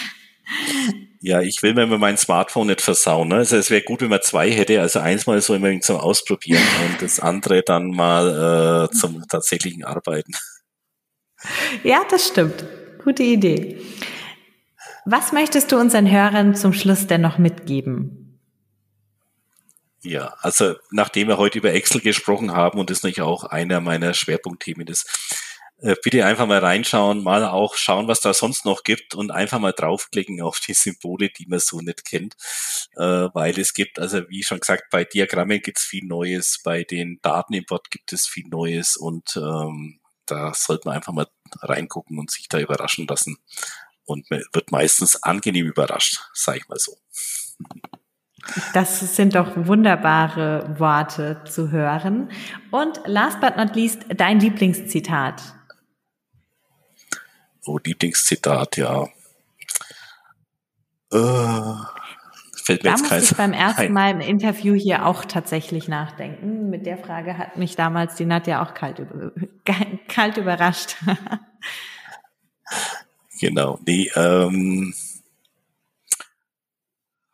Ja, 1.29 1.43
ich 1.43 1.63
will 1.63 1.75
mir 1.75 1.87
mein 1.87 2.17
Smartphone 2.17 2.69
nicht 2.69 2.81
versauen. 2.81 3.29
Ne? 3.29 3.35
Also 3.35 3.59
es 3.59 3.69
wäre 3.69 3.83
gut, 3.83 4.01
wenn 4.01 4.09
man 4.09 4.23
zwei 4.23 4.51
hätte. 4.51 4.81
Also 4.81 5.01
eins 5.01 5.27
mal 5.27 5.39
so 5.43 5.55
immer 5.55 5.79
zum 5.83 5.99
Ausprobieren 5.99 6.63
und 6.89 7.03
das 7.03 7.21
andere 7.21 7.63
dann 7.63 7.91
mal 7.91 8.89
äh, 8.89 8.97
zum 8.97 9.29
tatsächlichen 9.29 9.85
Arbeiten. 9.85 10.33
Ja, 11.85 12.01
das 12.11 12.29
stimmt. 12.29 12.65
Gute 13.05 13.25
Idee. 13.25 13.79
Was 15.05 15.33
möchtest 15.33 15.71
du 15.71 15.77
unseren 15.77 16.11
Hörern 16.11 16.55
zum 16.55 16.73
Schluss 16.73 17.07
denn 17.07 17.21
noch 17.21 17.37
mitgeben? 17.37 18.41
Ja, 20.01 20.35
also 20.41 20.77
nachdem 20.91 21.29
wir 21.29 21.37
heute 21.37 21.59
über 21.59 21.75
Excel 21.75 22.01
gesprochen 22.01 22.53
haben 22.53 22.79
und 22.79 22.89
das 22.89 23.03
natürlich 23.03 23.21
auch 23.21 23.45
einer 23.45 23.83
meiner 23.83 24.15
Schwerpunktthemen 24.15 24.87
ist, 24.87 25.07
bitte 26.03 26.25
einfach 26.25 26.47
mal 26.47 26.59
reinschauen, 26.59 27.23
mal 27.23 27.45
auch 27.45 27.77
schauen, 27.77 28.09
was 28.09 28.21
da 28.21 28.35
sonst 28.35 28.65
noch 28.65 28.83
gibt 28.83 29.15
und 29.15 29.31
einfach 29.31 29.61
mal 29.61 29.73
draufklicken 29.73 30.41
auf 30.43 30.61
die 30.61 30.75
Symbole, 30.75 31.31
die 31.31 31.47
man 31.47 31.61
so 31.61 31.81
nicht 31.81 32.05
kennt, 32.05 32.35
äh, 32.97 33.29
weil 33.33 33.59
es 33.59 33.75
gibt, 33.75 33.99
also 33.99 34.29
wie 34.29 34.43
schon 34.43 34.61
gesagt, 34.61 34.91
bei 34.91 35.05
Diagrammen 35.05 35.61
gibt 35.61 35.79
es 35.79 35.85
viel 35.85 36.05
Neues, 36.05 36.61
bei 36.65 36.83
den 36.83 37.21
Datenimport 37.23 37.91
gibt 37.91 38.13
es 38.13 38.27
viel 38.27 38.49
Neues 38.49 38.97
und 38.97 39.37
ähm, 39.37 40.01
da 40.27 40.53
sollte 40.53 40.89
man 40.89 40.97
einfach 40.97 41.13
mal 41.13 41.29
reingucken 41.63 42.19
und 42.19 42.31
sich 42.31 42.49
da 42.49 42.59
überraschen 42.59 43.07
lassen 43.07 43.39
und 44.05 44.31
man 44.31 44.43
wird 44.53 44.73
meistens 44.73 45.23
angenehm 45.23 45.67
überrascht, 45.67 46.19
sage 46.33 46.59
ich 46.59 46.69
mal 46.69 46.79
so. 46.79 46.97
Das 48.73 49.15
sind 49.15 49.35
doch 49.35 49.53
wunderbare 49.57 50.75
Worte 50.79 51.43
zu 51.45 51.71
hören. 51.71 52.31
Und 52.71 53.01
last 53.05 53.41
but 53.41 53.57
not 53.57 53.75
least, 53.75 54.07
dein 54.09 54.41
Lieblingszitat. 54.41 55.58
Oh, 57.69 57.79
Lieblingszitat, 57.85 58.79
ja. 58.79 59.05
Äh, 61.13 61.75
fällt 62.63 62.83
mir 62.83 62.91
da 62.91 62.97
jetzt 62.97 63.03
musste 63.03 63.19
ich 63.19 63.37
beim 63.37 63.53
ersten 63.67 63.83
ein. 63.83 63.93
Mal 63.93 64.11
im 64.13 64.21
Interview 64.21 64.75
hier 64.75 65.05
auch 65.05 65.27
tatsächlich 65.27 65.87
nachdenken. 65.87 66.71
Mit 66.71 66.87
der 66.87 66.97
Frage 66.97 67.37
hat 67.37 67.59
mich 67.59 67.77
damals 67.77 68.15
die 68.15 68.25
Nadja 68.25 68.63
auch 68.63 68.73
kalt, 68.73 69.01
über, 69.01 69.33
kalt 70.09 70.39
überrascht. 70.39 70.97
genau, 73.41 73.79
nee, 73.87 74.11
ähm, 74.15 74.95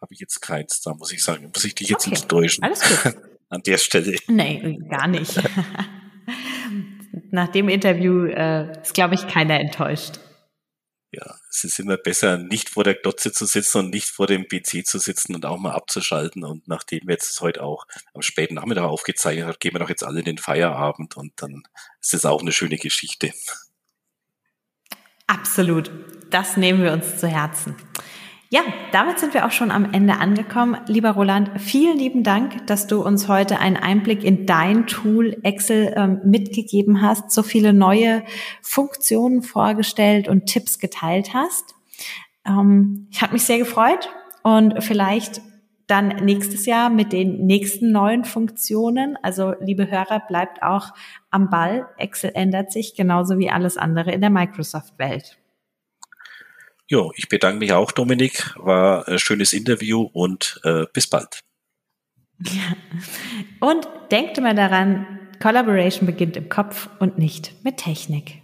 habe 0.01 0.13
ich 0.13 0.19
jetzt 0.19 0.41
keins, 0.41 0.81
da 0.81 0.95
muss 0.95 1.13
ich 1.13 1.23
sagen, 1.23 1.49
muss 1.55 1.65
ich 1.65 1.77
dich 1.77 1.91
jetzt 1.91 2.09
okay. 2.09 2.17
enttäuschen. 2.21 2.65
Alles 2.65 2.81
gut. 2.81 3.17
An 3.51 3.63
der 3.63 3.79
Stelle. 3.79 4.17
Nee, 4.27 4.81
gar 4.91 5.07
nicht. 5.07 5.41
Nach 7.31 7.49
dem 7.49 7.69
Interview 7.69 8.27
äh, 8.27 8.81
ist, 8.83 8.95
glaube 8.95 9.15
ich, 9.15 9.27
keiner 9.27 9.61
enttäuscht 9.61 10.19
ja, 11.15 11.35
es 11.49 11.65
ist 11.65 11.79
immer 11.79 11.97
besser, 11.97 12.39
nicht 12.39 12.69
vor 12.69 12.85
der 12.85 12.95
Glotze 12.95 13.33
zu 13.33 13.47
sitzen 13.47 13.79
und 13.79 13.91
nicht 13.91 14.09
vor 14.09 14.27
dem 14.27 14.49
PC 14.49 14.85
zu 14.85 14.99
sitzen 14.99 15.35
und 15.35 15.47
auch 15.47 15.59
mal 15.59 15.73
abzuschalten. 15.73 16.45
Und 16.45 16.67
nachdem 16.67 17.07
wir 17.07 17.13
jetzt 17.15 17.41
heute 17.41 17.63
auch 17.63 17.87
am 18.15 18.23
späten 18.23 18.55
Nachmittag 18.55 18.85
aufgezeichnet 18.85 19.47
haben, 19.47 19.57
gehen 19.61 19.75
wir 19.75 19.79
doch 19.79 19.89
jetzt 19.89 20.05
alle 20.05 20.21
in 20.21 20.25
den 20.25 20.39
Feierabend 20.39 21.17
und 21.17 21.33
dann 21.37 21.63
ist 22.01 22.15
es 22.15 22.25
auch 22.25 22.41
eine 22.41 22.53
schöne 22.53 22.79
Geschichte. 22.79 23.33
Absolut. 25.27 25.91
Das 26.31 26.57
nehmen 26.57 26.83
wir 26.83 26.93
uns 26.93 27.19
zu 27.19 27.29
Herzen. 27.29 27.77
Ja, 28.55 28.61
damit 28.93 29.19
sind 29.19 29.35
wir 29.35 29.47
auch 29.47 29.51
schon 29.51 29.73
am 29.73 29.93
Ende 29.93 30.19
angekommen. 30.19 30.77
Lieber 30.87 31.11
Roland, 31.11 31.61
vielen 31.61 31.99
lieben 31.99 32.23
Dank, 32.23 32.69
dass 32.69 32.87
du 32.87 33.03
uns 33.03 33.27
heute 33.27 33.59
einen 33.59 33.77
Einblick 33.77 34.23
in 34.23 34.47
dein 34.47 34.87
Tool 34.87 35.37
Excel 35.43 35.93
ähm, 35.97 36.21
mitgegeben 36.25 37.03
hast, 37.03 37.33
so 37.33 37.43
viele 37.43 37.73
neue 37.73 38.23
Funktionen 38.63 39.43
vorgestellt 39.43 40.29
und 40.29 40.47
Tipps 40.47 40.79
geteilt 40.79 41.35
hast. 41.35 41.75
Ähm, 42.47 43.09
ich 43.11 43.23
habe 43.23 43.33
mich 43.33 43.43
sehr 43.43 43.59
gefreut 43.59 44.09
und 44.45 44.85
vielleicht 44.85 45.43
dann 45.89 46.25
nächstes 46.25 46.65
Jahr 46.65 46.91
mit 46.91 47.13
den 47.13 47.47
nächsten 47.47 47.91
neuen 47.91 48.23
Funktionen. 48.23 49.19
Also 49.21 49.55
liebe 49.59 49.91
Hörer, 49.91 50.23
bleibt 50.29 50.63
auch 50.63 50.95
am 51.33 51.51
Ball. 51.51 51.89
Excel 51.99 52.31
ändert 52.35 52.71
sich 52.71 52.95
genauso 52.95 53.37
wie 53.37 53.51
alles 53.51 53.77
andere 53.77 54.13
in 54.13 54.21
der 54.21 54.31
Microsoft-Welt. 54.31 55.41
Jo, 56.87 57.13
ich 57.17 57.29
bedanke 57.29 57.59
mich 57.59 57.73
auch, 57.73 57.93
Dominik. 57.93 58.55
War 58.57 59.09
ein 59.09 59.19
schönes 59.19 59.53
Interview 59.53 60.03
und 60.13 60.61
äh, 60.65 60.85
bis 60.93 61.07
bald. 61.07 61.41
Ja. 62.41 62.77
Und 63.61 63.89
denkt 64.11 64.37
immer 64.39 64.55
daran, 64.55 65.07
Collaboration 65.41 66.07
beginnt 66.07 66.37
im 66.37 66.49
Kopf 66.49 66.89
und 66.99 67.19
nicht 67.19 67.53
mit 67.65 67.79
Technik. 67.79 68.43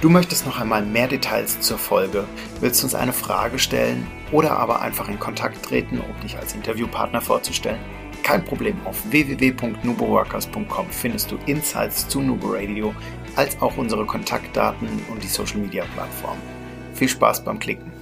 Du 0.00 0.10
möchtest 0.10 0.44
noch 0.44 0.60
einmal 0.60 0.84
mehr 0.84 1.08
Details 1.08 1.60
zur 1.60 1.78
Folge, 1.78 2.26
willst 2.60 2.84
uns 2.84 2.94
eine 2.94 3.12
Frage 3.12 3.58
stellen 3.58 4.06
oder 4.32 4.50
aber 4.52 4.82
einfach 4.82 5.08
in 5.08 5.18
Kontakt 5.18 5.64
treten, 5.64 5.98
um 5.98 6.20
dich 6.20 6.36
als 6.36 6.54
Interviewpartner 6.54 7.22
vorzustellen? 7.22 7.80
Kein 8.22 8.44
Problem, 8.44 8.76
auf 8.86 9.10
www.nuboworkers.com 9.10 10.90
findest 10.90 11.30
du 11.30 11.36
Insights 11.46 12.08
zu 12.08 12.20
Nubo 12.20 12.48
Radio, 12.52 12.94
als 13.36 13.60
auch 13.62 13.76
unsere 13.76 14.04
Kontaktdaten 14.04 14.88
und 15.10 15.22
die 15.22 15.28
Social 15.28 15.58
Media 15.58 15.84
Plattform. 15.94 16.38
Viel 16.94 17.08
Spaß 17.08 17.44
beim 17.44 17.58
Klicken. 17.58 17.93